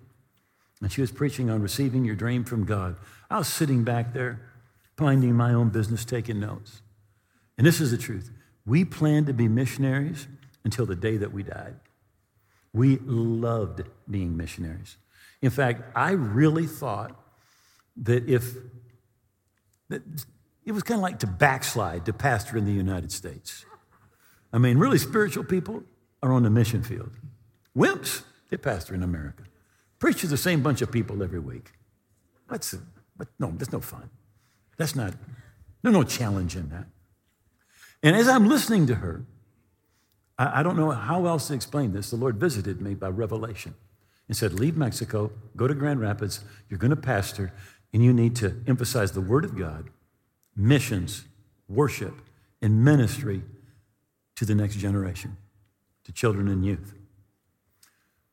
And 0.81 0.91
she 0.91 1.01
was 1.01 1.11
preaching 1.11 1.49
on 1.49 1.61
receiving 1.61 2.05
your 2.05 2.15
dream 2.15 2.43
from 2.43 2.65
God. 2.65 2.95
I 3.29 3.37
was 3.37 3.47
sitting 3.47 3.83
back 3.83 4.13
there, 4.13 4.39
minding 4.97 5.33
my 5.33 5.53
own 5.53 5.69
business, 5.69 6.05
taking 6.05 6.39
notes. 6.39 6.81
And 7.59 7.67
this 7.67 7.81
is 7.81 7.91
the 7.91 7.97
truth. 7.97 8.31
We 8.65 8.85
planned 8.85 9.27
to 9.27 9.33
be 9.33 9.49
missionaries 9.49 10.29
until 10.63 10.85
the 10.85 10.95
day 10.95 11.17
that 11.17 11.33
we 11.33 11.43
died. 11.43 11.75
We 12.71 12.99
loved 13.03 13.81
being 14.09 14.37
missionaries. 14.37 14.95
In 15.41 15.49
fact, 15.49 15.81
I 15.93 16.11
really 16.11 16.67
thought 16.67 17.21
that 17.97 18.29
if, 18.29 18.53
that 19.89 20.03
it 20.65 20.71
was 20.71 20.83
kind 20.83 20.99
of 20.99 21.01
like 21.01 21.19
to 21.19 21.27
backslide 21.27 22.05
to 22.05 22.13
pastor 22.13 22.57
in 22.57 22.63
the 22.63 22.71
United 22.71 23.11
States. 23.11 23.65
I 24.53 24.57
mean, 24.57 24.77
really 24.77 24.97
spiritual 24.97 25.43
people 25.43 25.83
are 26.23 26.31
on 26.31 26.43
the 26.43 26.49
mission 26.49 26.81
field. 26.81 27.11
Wimps, 27.75 28.23
they 28.49 28.55
pastor 28.55 28.93
in 28.95 29.03
America. 29.03 29.43
Preach 29.99 30.21
to 30.21 30.27
the 30.27 30.37
same 30.37 30.63
bunch 30.63 30.81
of 30.81 30.93
people 30.93 31.21
every 31.21 31.39
week. 31.39 31.73
That's, 32.49 32.73
but 33.17 33.27
no, 33.37 33.51
that's 33.57 33.73
no 33.73 33.81
fun. 33.81 34.09
That's 34.77 34.95
not, 34.95 35.13
there's 35.81 35.93
no 35.93 36.03
challenge 36.03 36.55
in 36.55 36.69
that. 36.69 36.85
And 38.01 38.15
as 38.15 38.27
I'm 38.27 38.47
listening 38.47 38.87
to 38.87 38.95
her, 38.95 39.25
I, 40.37 40.59
I 40.59 40.63
don't 40.63 40.77
know 40.77 40.91
how 40.91 41.25
else 41.25 41.47
to 41.47 41.53
explain 41.53 41.91
this. 41.91 42.09
The 42.09 42.15
Lord 42.15 42.37
visited 42.37 42.81
me 42.81 42.95
by 42.95 43.09
revelation 43.09 43.75
and 44.27 44.37
said, 44.37 44.53
Leave 44.53 44.77
Mexico, 44.77 45.31
go 45.55 45.67
to 45.67 45.73
Grand 45.73 45.99
Rapids, 45.99 46.41
you're 46.69 46.79
going 46.79 46.91
to 46.91 46.95
pastor, 46.95 47.51
and 47.93 48.03
you 48.03 48.13
need 48.13 48.35
to 48.37 48.61
emphasize 48.67 49.11
the 49.11 49.21
Word 49.21 49.43
of 49.43 49.57
God, 49.57 49.89
missions, 50.55 51.25
worship, 51.67 52.13
and 52.61 52.83
ministry 52.83 53.41
to 54.35 54.45
the 54.45 54.55
next 54.55 54.75
generation, 54.75 55.37
to 56.03 56.11
children 56.11 56.47
and 56.47 56.63
youth. 56.63 56.93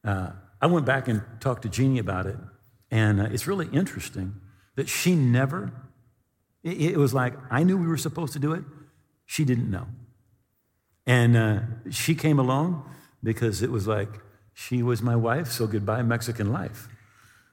Uh, 0.05 0.31
I 0.61 0.67
went 0.67 0.87
back 0.87 1.09
and 1.09 1.23
talked 1.41 1.63
to 1.63 1.69
Jeannie 1.69 1.99
about 1.99 2.27
it, 2.27 2.37
and 2.91 3.21
uh, 3.21 3.25
it's 3.25 3.47
really 3.47 3.69
interesting 3.73 4.35
that 4.77 4.89
she 4.89 5.15
never, 5.15 5.73
it, 6.63 6.93
it, 6.93 6.97
was 6.97 7.13
like 7.13 7.35
I 7.51 7.65
knew 7.65 7.77
we 7.77 7.87
were 7.87 7.97
supposed 7.97 8.33
to 8.35 8.39
do 8.39 8.53
it, 8.53 8.63
she 9.27 9.45
didn't 9.45 9.71
know. 9.71 9.87
And 11.07 11.37
uh, 11.37 11.61
she 11.91 12.15
came 12.15 12.39
along 12.39 12.89
because 13.23 13.63
it 13.63 13.71
was 13.71 13.87
like 13.87 14.09
she 14.55 14.83
was 14.83 15.03
my 15.03 15.17
wife, 15.17 15.49
so 15.49 15.67
goodbye, 15.67 16.03
Mexican 16.03 16.51
life. 16.51 16.89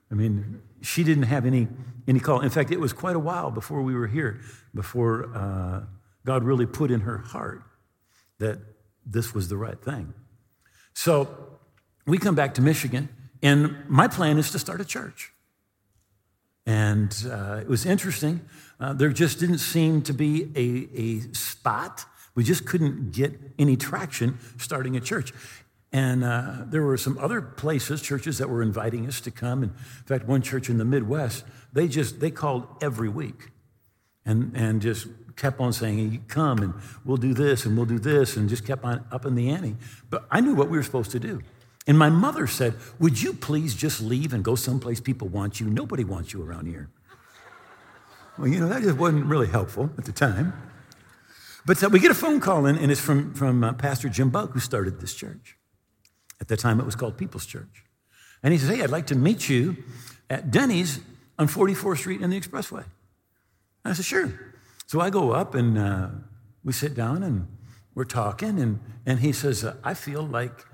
I 0.10 0.16
mean, 0.16 0.62
she 0.82 1.04
didn't 1.04 1.24
have 1.24 1.46
any, 1.46 1.68
any 2.08 2.20
call. 2.20 2.42
In 2.42 2.50
fact, 2.50 2.72
it 2.72 2.80
was 2.80 2.94
quite 2.94 3.16
a 3.16 3.20
while 3.20 3.52
before 3.52 3.82
we 3.82 3.96
were 3.96 4.08
here, 4.08 4.40
before 4.74 5.36
uh, 5.36 5.82
God 6.26 6.44
really 6.44 6.66
put 6.66 6.92
in 6.92 7.02
her 7.02 7.18
heart 7.18 7.64
that 8.40 8.60
this 9.06 9.34
was 9.34 9.50
the 9.50 9.58
right 9.58 9.82
thing. 9.82 10.14
So 10.94 11.28
we 12.06 12.18
come 12.18 12.36
back 12.36 12.54
to 12.56 12.62
Michigan, 12.62 13.10
and 13.42 13.76
my 13.90 14.08
plan 14.08 14.38
is 14.38 14.52
to 14.52 14.60
start 14.60 14.80
a 14.80 14.86
church. 14.86 15.32
And 16.66 17.14
uh, 17.30 17.60
it 17.62 17.68
was 17.68 17.86
interesting. 17.86 18.42
Uh, 18.84 18.91
there 18.91 19.13
just 19.13 19.39
didn't 19.39 19.60
seem 19.60 20.02
to 20.02 20.13
be 20.13 20.52
a, 20.58 21.00
a 21.00 21.34
spot. 21.34 22.04
We 22.36 22.43
just 22.43 22.65
couldn't 22.65 23.13
get 23.13 23.32
any 23.58 23.78
traction 23.78 24.38
starting 24.58 24.98
a 24.98 25.00
church. 25.00 25.32
And 25.93 26.26
uh, 26.26 26.65
there 26.65 26.82
were 26.82 26.98
some 26.98 27.17
other 27.17 27.41
places, 27.41 28.02
churches 28.02 28.39
that 28.39 28.50
were 28.50 28.62
inviting 28.62 29.08
us 29.08 29.22
to 29.22 29.32
come. 29.32 29.63
And 29.63 29.72
in 29.72 30.04
fact, 30.04 30.28
one 30.28 30.41
church 30.41 30.69
in 30.69 30.80
the 30.80 30.84
Midwest, 30.84 31.46
they 31.72 31.88
just 31.88 32.19
they 32.19 32.30
called 32.30 32.67
every 32.82 33.08
week, 33.08 33.52
and 34.26 34.52
and 34.54 34.82
just 34.82 35.08
kept 35.38 35.62
on 35.62 35.72
saying, 35.72 36.12
"You 36.12 36.19
come 36.28 36.58
and 36.58 36.74
we'll 37.06 37.15
do 37.15 37.34
this 37.34 37.65
and 37.65 37.78
we'll 37.78 37.86
do 37.86 38.00
this," 38.00 38.36
and 38.36 38.50
just 38.50 38.65
kept 38.65 38.84
on 38.84 39.06
up 39.13 39.26
in 39.26 39.36
the 39.36 39.50
ante. 39.50 39.78
But 40.10 40.26
I 40.30 40.41
knew 40.41 40.56
what 40.56 40.69
we 40.69 40.76
were 40.76 40.84
supposed 40.84 41.12
to 41.12 41.19
do. 41.19 41.41
And 41.86 41.98
my 41.98 42.10
mother 42.10 42.48
said, 42.48 42.76
Would 43.00 43.22
you 43.22 43.34
please 43.34 43.76
just 43.76 44.02
leave 44.02 44.34
and 44.34 44.43
go 44.43 44.56
someplace 44.56 45.00
people 45.00 45.28
want 45.28 45.60
you? 45.60 45.69
Nobody 45.69 46.04
wants 46.04 46.34
you 46.34 46.41
around 46.41 46.67
here. 46.67 46.89
Well, 48.38 48.48
you 48.48 48.60
know, 48.60 48.67
that 48.67 48.82
just 48.82 48.98
wasn't 48.98 49.26
really 49.26 49.48
helpful 49.48 49.91
at 49.98 50.06
the 50.06 50.12
time. 50.12 50.54
But 51.65 51.78
so 51.78 51.88
we 51.88 52.00
get 52.00 52.12
a 52.12 52.15
phone 52.15 52.39
call, 52.39 52.65
in, 52.65 52.78
and 52.78 52.91
it's 52.91 53.00
from, 53.00 53.34
from 53.34 53.63
uh, 53.63 53.74
Pastor 53.74 54.10
Jim 54.10 54.30
Buck, 54.30 54.52
who 54.52 54.60
started 54.60 55.00
this 55.00 55.13
church. 55.13 55.56
At 56.41 56.48
the 56.48 56.58
time, 56.58 56.80
it 56.80 56.86
was 56.86 56.96
called 56.96 57.17
People's 57.17 57.46
Church. 57.46 57.86
And 58.41 58.52
he 58.52 58.60
says, 58.60 58.76
Hey, 58.76 58.84
I'd 58.84 58.89
like 58.89 59.08
to 59.08 59.15
meet 59.15 59.48
you 59.48 59.78
at 60.30 60.52
Denny's 60.52 61.00
on 61.38 61.48
44th 61.48 62.00
Street 62.00 62.22
in 62.22 62.32
the 62.32 62.39
Expressway. 62.39 62.84
And 63.86 63.91
I 63.91 63.93
said, 63.93 64.06
Sure. 64.06 64.34
So 64.88 65.00
I 65.00 65.10
go 65.10 65.32
up, 65.32 65.56
and 65.56 65.78
uh, 65.78 66.10
we 66.63 66.74
sit 66.74 66.96
down, 66.96 67.24
and 67.24 67.48
we're 67.96 68.04
talking, 68.04 68.60
and, 68.60 68.80
and 69.06 69.19
he 69.19 69.32
says, 69.32 69.65
I 69.84 69.93
feel 69.93 70.24
like 70.24 70.65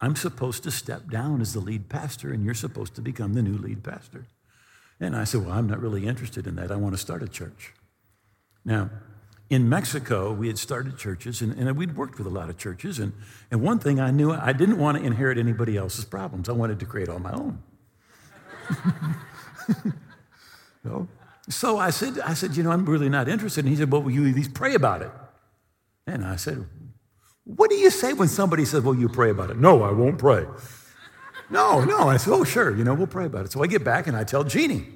I'm 0.00 0.16
supposed 0.16 0.64
to 0.64 0.70
step 0.70 1.08
down 1.08 1.40
as 1.40 1.54
the 1.54 1.60
lead 1.60 1.88
pastor, 1.88 2.32
and 2.32 2.44
you're 2.44 2.54
supposed 2.54 2.94
to 2.96 3.00
become 3.00 3.32
the 3.32 3.42
new 3.42 3.56
lead 3.56 3.82
pastor. 3.82 4.26
And 5.00 5.14
I 5.14 5.24
said, 5.24 5.44
Well, 5.44 5.52
I'm 5.52 5.66
not 5.66 5.80
really 5.80 6.06
interested 6.06 6.46
in 6.46 6.56
that. 6.56 6.70
I 6.70 6.76
want 6.76 6.94
to 6.94 7.00
start 7.00 7.22
a 7.22 7.28
church. 7.28 7.72
Now, 8.64 8.90
in 9.48 9.68
Mexico, 9.68 10.32
we 10.32 10.48
had 10.48 10.58
started 10.58 10.98
churches, 10.98 11.40
and, 11.40 11.56
and 11.56 11.76
we'd 11.76 11.96
worked 11.96 12.18
with 12.18 12.26
a 12.26 12.30
lot 12.30 12.50
of 12.50 12.58
churches. 12.58 12.98
And, 12.98 13.12
and 13.50 13.62
one 13.62 13.78
thing 13.78 14.00
I 14.00 14.10
knew, 14.10 14.32
I 14.32 14.52
didn't 14.52 14.78
want 14.78 14.98
to 14.98 15.04
inherit 15.04 15.38
anybody 15.38 15.76
else's 15.76 16.04
problems. 16.04 16.48
I 16.48 16.52
wanted 16.52 16.80
to 16.80 16.86
create 16.86 17.08
all 17.08 17.20
my 17.20 17.32
own. 17.32 17.62
so, 20.82 21.06
so 21.48 21.78
I 21.78 21.90
said, 21.90 22.18
I 22.18 22.34
said, 22.34 22.56
you 22.56 22.64
know, 22.64 22.72
I'm 22.72 22.84
really 22.84 23.08
not 23.08 23.28
interested. 23.28 23.64
And 23.64 23.68
he 23.70 23.76
said, 23.76 23.92
well, 23.92 24.02
will 24.02 24.10
you 24.10 24.26
at 24.26 24.34
least 24.34 24.52
pray 24.52 24.74
about 24.74 25.02
it? 25.02 25.12
And 26.08 26.24
I 26.24 26.34
said, 26.34 26.66
what 27.46 27.70
do 27.70 27.76
you 27.76 27.90
say 27.90 28.12
when 28.12 28.26
somebody 28.26 28.64
says, 28.64 28.82
Well, 28.82 28.96
you 28.96 29.08
pray 29.08 29.30
about 29.30 29.50
it? 29.50 29.56
No, 29.56 29.84
I 29.84 29.92
won't 29.92 30.18
pray. 30.18 30.46
No, 31.50 31.84
no. 31.84 32.08
I 32.08 32.16
said, 32.16 32.32
Oh, 32.32 32.44
sure, 32.44 32.76
you 32.76 32.84
know, 32.84 32.94
we'll 32.94 33.06
pray 33.06 33.26
about 33.26 33.46
it. 33.46 33.52
So 33.52 33.62
I 33.62 33.66
get 33.66 33.84
back 33.84 34.06
and 34.06 34.16
I 34.16 34.24
tell 34.24 34.44
Jeannie, 34.44 34.86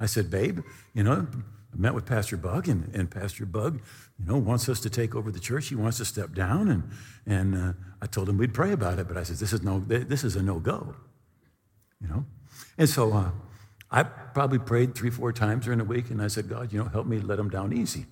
I 0.00 0.06
said, 0.06 0.30
Babe, 0.30 0.60
you 0.94 1.02
know, 1.02 1.26
I 1.72 1.76
met 1.76 1.94
with 1.94 2.06
Pastor 2.06 2.36
Buck, 2.36 2.66
and, 2.66 2.94
and 2.94 3.10
Pastor 3.10 3.44
Buck, 3.44 3.74
you 3.74 4.24
know, 4.24 4.38
wants 4.38 4.68
us 4.68 4.80
to 4.80 4.90
take 4.90 5.14
over 5.14 5.30
the 5.30 5.40
church. 5.40 5.68
He 5.68 5.74
wants 5.74 5.98
to 5.98 6.04
step 6.04 6.32
down, 6.32 6.68
and 6.68 6.90
and 7.26 7.54
uh, 7.54 7.72
I 8.00 8.06
told 8.06 8.28
him 8.28 8.38
we'd 8.38 8.54
pray 8.54 8.72
about 8.72 8.98
it, 8.98 9.06
but 9.06 9.16
I 9.16 9.22
said 9.22 9.36
this 9.36 9.52
is 9.52 9.62
no 9.62 9.80
this 9.80 10.24
is 10.24 10.36
a 10.36 10.42
no 10.42 10.58
go, 10.60 10.94
you 12.00 12.08
know, 12.08 12.24
and 12.78 12.88
so 12.88 13.12
uh, 13.12 13.30
I 13.90 14.02
probably 14.02 14.58
prayed 14.58 14.94
three 14.94 15.10
four 15.10 15.32
times 15.32 15.64
during 15.64 15.78
the 15.78 15.84
week, 15.84 16.10
and 16.10 16.22
I 16.22 16.28
said, 16.28 16.48
God, 16.48 16.72
you 16.72 16.78
know, 16.78 16.88
help 16.88 17.06
me 17.06 17.18
let 17.18 17.38
him 17.38 17.50
down 17.50 17.72
easy, 17.72 18.06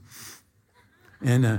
and 1.23 1.47
uh, 1.47 1.59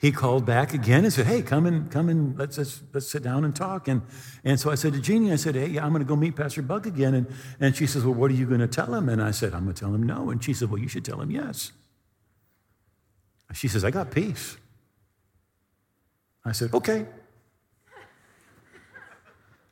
he 0.00 0.12
called 0.12 0.46
back 0.46 0.72
again 0.72 1.04
and 1.04 1.12
said, 1.12 1.26
Hey, 1.26 1.42
come 1.42 1.66
and 1.66 1.90
come 1.90 2.08
and 2.08 2.36
let's, 2.38 2.56
let's, 2.56 2.80
let's 2.94 3.06
sit 3.06 3.22
down 3.22 3.44
and 3.44 3.54
talk. 3.54 3.86
And, 3.86 4.00
and 4.42 4.58
so 4.58 4.70
I 4.70 4.74
said 4.74 4.94
to 4.94 5.00
Jeannie, 5.00 5.30
I 5.30 5.36
said, 5.36 5.54
Hey, 5.54 5.66
yeah, 5.66 5.84
I'm 5.84 5.92
going 5.92 6.02
to 6.02 6.08
go 6.08 6.16
meet 6.16 6.36
Pastor 6.36 6.62
Buck 6.62 6.86
again. 6.86 7.12
And, 7.12 7.26
and 7.60 7.76
she 7.76 7.86
says, 7.86 8.02
Well, 8.02 8.14
what 8.14 8.30
are 8.30 8.34
you 8.34 8.46
going 8.46 8.60
to 8.60 8.66
tell 8.66 8.94
him? 8.94 9.10
And 9.10 9.22
I 9.22 9.30
said, 9.30 9.52
I'm 9.52 9.64
going 9.64 9.74
to 9.74 9.80
tell 9.80 9.94
him 9.94 10.02
no. 10.02 10.30
And 10.30 10.42
she 10.42 10.54
said, 10.54 10.70
Well, 10.70 10.80
you 10.80 10.88
should 10.88 11.04
tell 11.04 11.20
him 11.20 11.30
yes. 11.30 11.72
She 13.52 13.68
says, 13.68 13.84
I 13.84 13.90
got 13.90 14.10
peace. 14.10 14.56
I 16.46 16.52
said, 16.52 16.72
Okay. 16.72 17.04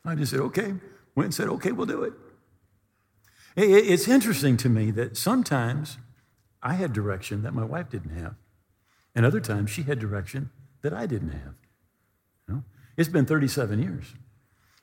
I 0.05 0.15
just 0.15 0.33
said, 0.33 0.41
Okay. 0.41 0.75
Went 1.15 1.25
and 1.25 1.35
said, 1.35 1.49
Okay, 1.49 1.73
we'll 1.73 1.87
do 1.87 2.03
it. 2.03 2.13
It's 3.57 4.07
interesting 4.07 4.59
to 4.59 4.69
me 4.69 4.91
that 4.91 5.17
sometimes 5.17 5.97
I 6.63 6.75
had 6.75 6.93
direction 6.93 7.43
that 7.45 7.55
my 7.55 7.65
wife 7.65 7.89
didn't 7.89 8.15
have. 8.19 8.35
And 9.15 9.27
other 9.27 9.41
times 9.41 9.71
she 9.71 9.83
had 9.83 9.99
direction 9.99 10.51
that 10.83 10.93
I 10.93 11.07
didn't 11.07 11.31
have. 11.31 11.55
You 12.47 12.55
know? 12.55 12.63
It's 12.97 13.09
been 13.09 13.27
37 13.27 13.83
years. 13.83 14.15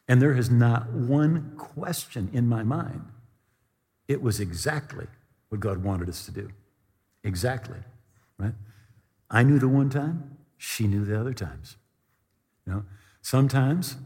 And 0.07 0.21
there 0.21 0.33
is 0.33 0.49
not 0.49 0.91
one 0.91 1.53
question 1.57 2.29
in 2.33 2.47
my 2.47 2.63
mind. 2.63 3.05
It 4.07 4.21
was 4.21 4.39
exactly 4.39 5.07
what 5.49 5.61
God 5.61 5.83
wanted 5.83 6.09
us 6.09 6.25
to 6.25 6.31
do. 6.31 6.49
Exactly. 7.23 7.79
Right? 8.38 8.53
I 9.29 9.43
knew 9.43 9.57
the 9.57 9.67
one 9.67 9.89
time, 9.89 10.38
she 10.57 10.88
knew 10.88 11.05
the 11.05 11.19
other 11.19 11.33
times. 11.33 11.77
You 12.65 12.73
know, 12.73 12.85
sometimes 13.21 13.97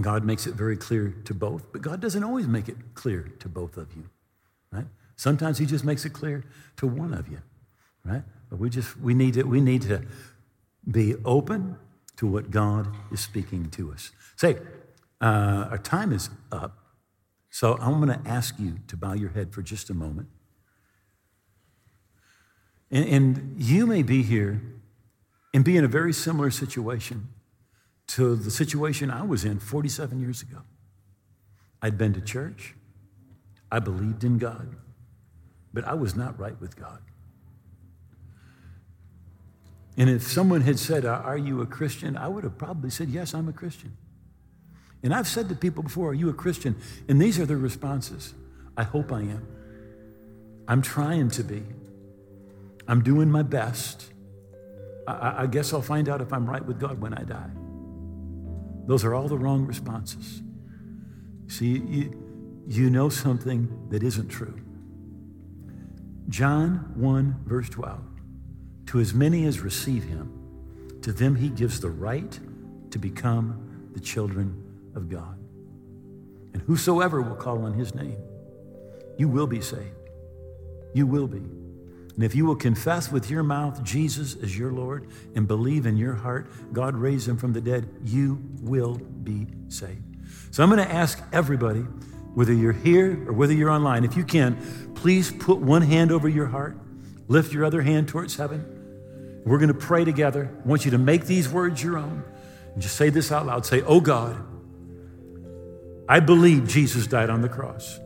God 0.00 0.24
makes 0.24 0.46
it 0.46 0.54
very 0.54 0.76
clear 0.76 1.14
to 1.24 1.34
both, 1.34 1.72
but 1.72 1.80
God 1.80 2.00
doesn't 2.00 2.24
always 2.24 2.46
make 2.46 2.68
it 2.68 2.76
clear 2.94 3.32
to 3.38 3.48
both 3.48 3.76
of 3.76 3.94
you. 3.96 4.04
Right? 4.70 4.86
Sometimes 5.16 5.58
He 5.58 5.66
just 5.66 5.84
makes 5.84 6.04
it 6.04 6.12
clear 6.12 6.44
to 6.76 6.86
one 6.86 7.14
of 7.14 7.28
you. 7.28 7.38
Right? 8.04 8.22
We 8.54 8.70
just 8.70 8.98
we 8.98 9.14
need 9.14 9.34
to 9.34 9.42
we 9.44 9.60
need 9.60 9.82
to 9.82 10.02
be 10.90 11.14
open 11.24 11.76
to 12.16 12.26
what 12.26 12.50
God 12.50 12.88
is 13.10 13.20
speaking 13.20 13.70
to 13.70 13.92
us. 13.92 14.12
Say, 14.36 14.56
uh, 15.20 15.68
our 15.70 15.78
time 15.78 16.12
is 16.12 16.30
up, 16.52 16.78
so 17.50 17.76
I'm 17.80 18.00
going 18.00 18.22
to 18.22 18.28
ask 18.28 18.58
you 18.58 18.78
to 18.88 18.96
bow 18.96 19.14
your 19.14 19.30
head 19.30 19.52
for 19.52 19.62
just 19.62 19.90
a 19.90 19.94
moment. 19.94 20.28
And, 22.90 23.08
and 23.08 23.54
you 23.58 23.86
may 23.86 24.02
be 24.02 24.22
here 24.22 24.62
and 25.52 25.64
be 25.64 25.76
in 25.76 25.84
a 25.84 25.88
very 25.88 26.12
similar 26.12 26.50
situation 26.50 27.28
to 28.08 28.36
the 28.36 28.50
situation 28.50 29.10
I 29.10 29.22
was 29.22 29.44
in 29.44 29.58
47 29.58 30.20
years 30.20 30.42
ago. 30.42 30.58
I'd 31.80 31.98
been 31.98 32.12
to 32.14 32.20
church, 32.20 32.74
I 33.70 33.78
believed 33.78 34.24
in 34.24 34.38
God, 34.38 34.76
but 35.72 35.84
I 35.84 35.94
was 35.94 36.14
not 36.14 36.38
right 36.38 36.58
with 36.60 36.76
God. 36.76 37.00
And 39.96 40.10
if 40.10 40.22
someone 40.22 40.62
had 40.62 40.78
said, 40.78 41.04
uh, 41.04 41.22
Are 41.24 41.38
you 41.38 41.60
a 41.60 41.66
Christian? 41.66 42.16
I 42.16 42.28
would 42.28 42.44
have 42.44 42.58
probably 42.58 42.90
said, 42.90 43.08
Yes, 43.08 43.34
I'm 43.34 43.48
a 43.48 43.52
Christian. 43.52 43.96
And 45.02 45.14
I've 45.14 45.28
said 45.28 45.48
to 45.50 45.54
people 45.54 45.82
before, 45.82 46.10
Are 46.10 46.14
you 46.14 46.28
a 46.28 46.34
Christian? 46.34 46.76
And 47.08 47.20
these 47.20 47.38
are 47.38 47.46
the 47.46 47.56
responses 47.56 48.34
I 48.76 48.82
hope 48.82 49.12
I 49.12 49.20
am. 49.20 49.46
I'm 50.66 50.82
trying 50.82 51.30
to 51.30 51.44
be. 51.44 51.62
I'm 52.88 53.02
doing 53.02 53.30
my 53.30 53.42
best. 53.42 54.12
I, 55.06 55.42
I 55.42 55.46
guess 55.46 55.72
I'll 55.72 55.82
find 55.82 56.08
out 56.08 56.20
if 56.20 56.32
I'm 56.32 56.48
right 56.48 56.64
with 56.64 56.80
God 56.80 57.00
when 57.00 57.14
I 57.14 57.22
die. 57.22 57.50
Those 58.86 59.04
are 59.04 59.14
all 59.14 59.28
the 59.28 59.38
wrong 59.38 59.66
responses. 59.66 60.42
See, 61.46 61.78
you, 61.78 62.64
you 62.66 62.90
know 62.90 63.08
something 63.08 63.88
that 63.90 64.02
isn't 64.02 64.28
true. 64.28 64.58
John 66.28 66.92
1, 66.96 67.42
verse 67.46 67.68
12 67.68 68.00
To 68.86 69.00
as 69.00 69.14
many 69.14 69.46
as 69.46 69.60
receive 69.60 70.04
him, 70.04 70.98
to 71.02 71.12
them 71.12 71.36
he 71.36 71.48
gives 71.48 71.80
the 71.80 71.90
right 71.90 72.38
to 72.90 72.98
become 72.98 73.90
the 73.92 74.00
children 74.00 74.62
of 74.94 75.08
God. 75.08 75.38
And 76.52 76.62
whosoever 76.62 77.20
will 77.20 77.36
call 77.36 77.64
on 77.64 77.72
his 77.72 77.94
name, 77.94 78.16
you 79.18 79.28
will 79.28 79.46
be 79.46 79.60
saved. 79.60 80.10
You 80.94 81.06
will 81.06 81.26
be. 81.26 81.42
And 82.14 82.22
if 82.22 82.34
you 82.34 82.46
will 82.46 82.56
confess 82.56 83.10
with 83.10 83.28
your 83.28 83.42
mouth 83.42 83.82
Jesus 83.82 84.36
as 84.40 84.56
your 84.56 84.70
Lord 84.70 85.08
and 85.34 85.48
believe 85.48 85.84
in 85.84 85.96
your 85.96 86.14
heart 86.14 86.48
God 86.72 86.94
raised 86.94 87.28
him 87.28 87.36
from 87.36 87.52
the 87.52 87.60
dead, 87.60 87.88
you 88.04 88.40
will 88.60 88.94
be 88.94 89.48
saved. 89.68 90.02
So 90.52 90.62
I'm 90.62 90.70
going 90.70 90.86
to 90.86 90.92
ask 90.92 91.20
everybody, 91.32 91.80
whether 92.34 92.52
you're 92.52 92.72
here 92.72 93.28
or 93.28 93.32
whether 93.32 93.52
you're 93.52 93.70
online, 93.70 94.04
if 94.04 94.16
you 94.16 94.24
can, 94.24 94.92
please 94.94 95.32
put 95.32 95.58
one 95.58 95.82
hand 95.82 96.12
over 96.12 96.28
your 96.28 96.46
heart, 96.46 96.76
lift 97.26 97.52
your 97.52 97.64
other 97.64 97.82
hand 97.82 98.08
towards 98.08 98.36
heaven. 98.36 98.73
We're 99.44 99.58
going 99.58 99.68
to 99.68 99.74
pray 99.74 100.04
together. 100.04 100.50
I 100.64 100.68
want 100.68 100.84
you 100.84 100.90
to 100.92 100.98
make 100.98 101.26
these 101.26 101.48
words 101.48 101.82
your 101.82 101.98
own 101.98 102.24
and 102.72 102.82
just 102.82 102.96
say 102.96 103.10
this 103.10 103.30
out 103.30 103.46
loud. 103.46 103.66
Say, 103.66 103.82
Oh 103.82 104.00
God, 104.00 104.36
I 106.08 106.20
believe 106.20 106.66
Jesus 106.66 107.06
died 107.06 107.30
on 107.30 107.42
the 107.42 107.48
cross. 107.48 108.00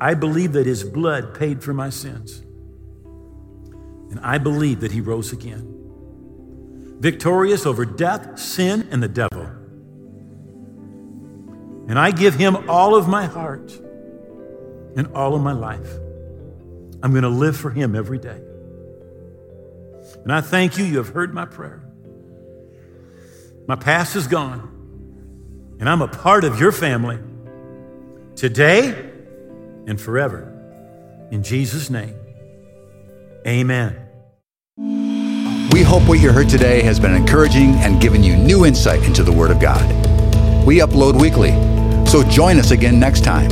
I 0.00 0.14
believe 0.14 0.52
that 0.52 0.66
his 0.66 0.82
blood 0.84 1.34
paid 1.34 1.62
for 1.62 1.72
my 1.72 1.90
sins. 1.90 2.40
And 4.10 4.20
I 4.22 4.38
believe 4.38 4.80
that 4.80 4.92
he 4.92 5.00
rose 5.00 5.32
again, 5.32 5.66
victorious 7.00 7.64
over 7.66 7.84
death, 7.84 8.38
sin, 8.38 8.88
and 8.90 9.02
the 9.02 9.08
devil. 9.08 9.42
And 11.88 11.98
I 11.98 12.10
give 12.10 12.34
him 12.34 12.68
all 12.68 12.94
of 12.94 13.08
my 13.08 13.26
heart 13.26 13.72
and 14.96 15.06
all 15.14 15.34
of 15.34 15.42
my 15.42 15.52
life. 15.52 15.88
I'm 17.02 17.10
going 17.10 17.22
to 17.22 17.28
live 17.28 17.56
for 17.56 17.70
him 17.70 17.94
every 17.94 18.18
day. 18.18 18.40
And 20.24 20.32
I 20.32 20.40
thank 20.40 20.78
you, 20.78 20.84
you 20.84 20.96
have 20.96 21.10
heard 21.10 21.34
my 21.34 21.44
prayer. 21.44 21.82
My 23.68 23.76
past 23.76 24.16
is 24.16 24.26
gone, 24.26 25.76
and 25.78 25.88
I'm 25.88 26.00
a 26.02 26.08
part 26.08 26.44
of 26.44 26.58
your 26.58 26.72
family 26.72 27.18
today 28.34 28.88
and 29.86 30.00
forever. 30.00 30.50
In 31.30 31.42
Jesus' 31.42 31.90
name, 31.90 32.14
amen. 33.46 34.00
We 35.72 35.82
hope 35.82 36.08
what 36.08 36.20
you 36.20 36.32
heard 36.32 36.48
today 36.48 36.82
has 36.82 36.98
been 36.98 37.14
encouraging 37.14 37.74
and 37.76 38.00
given 38.00 38.22
you 38.22 38.36
new 38.36 38.64
insight 38.64 39.02
into 39.02 39.22
the 39.22 39.32
Word 39.32 39.50
of 39.50 39.60
God. 39.60 39.84
We 40.64 40.78
upload 40.78 41.20
weekly, 41.20 41.52
so 42.06 42.22
join 42.22 42.58
us 42.58 42.70
again 42.70 42.98
next 42.98 43.24
time. 43.24 43.50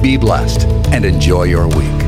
Be 0.00 0.16
blessed 0.16 0.66
and 0.92 1.04
enjoy 1.04 1.44
your 1.44 1.66
week. 1.66 2.03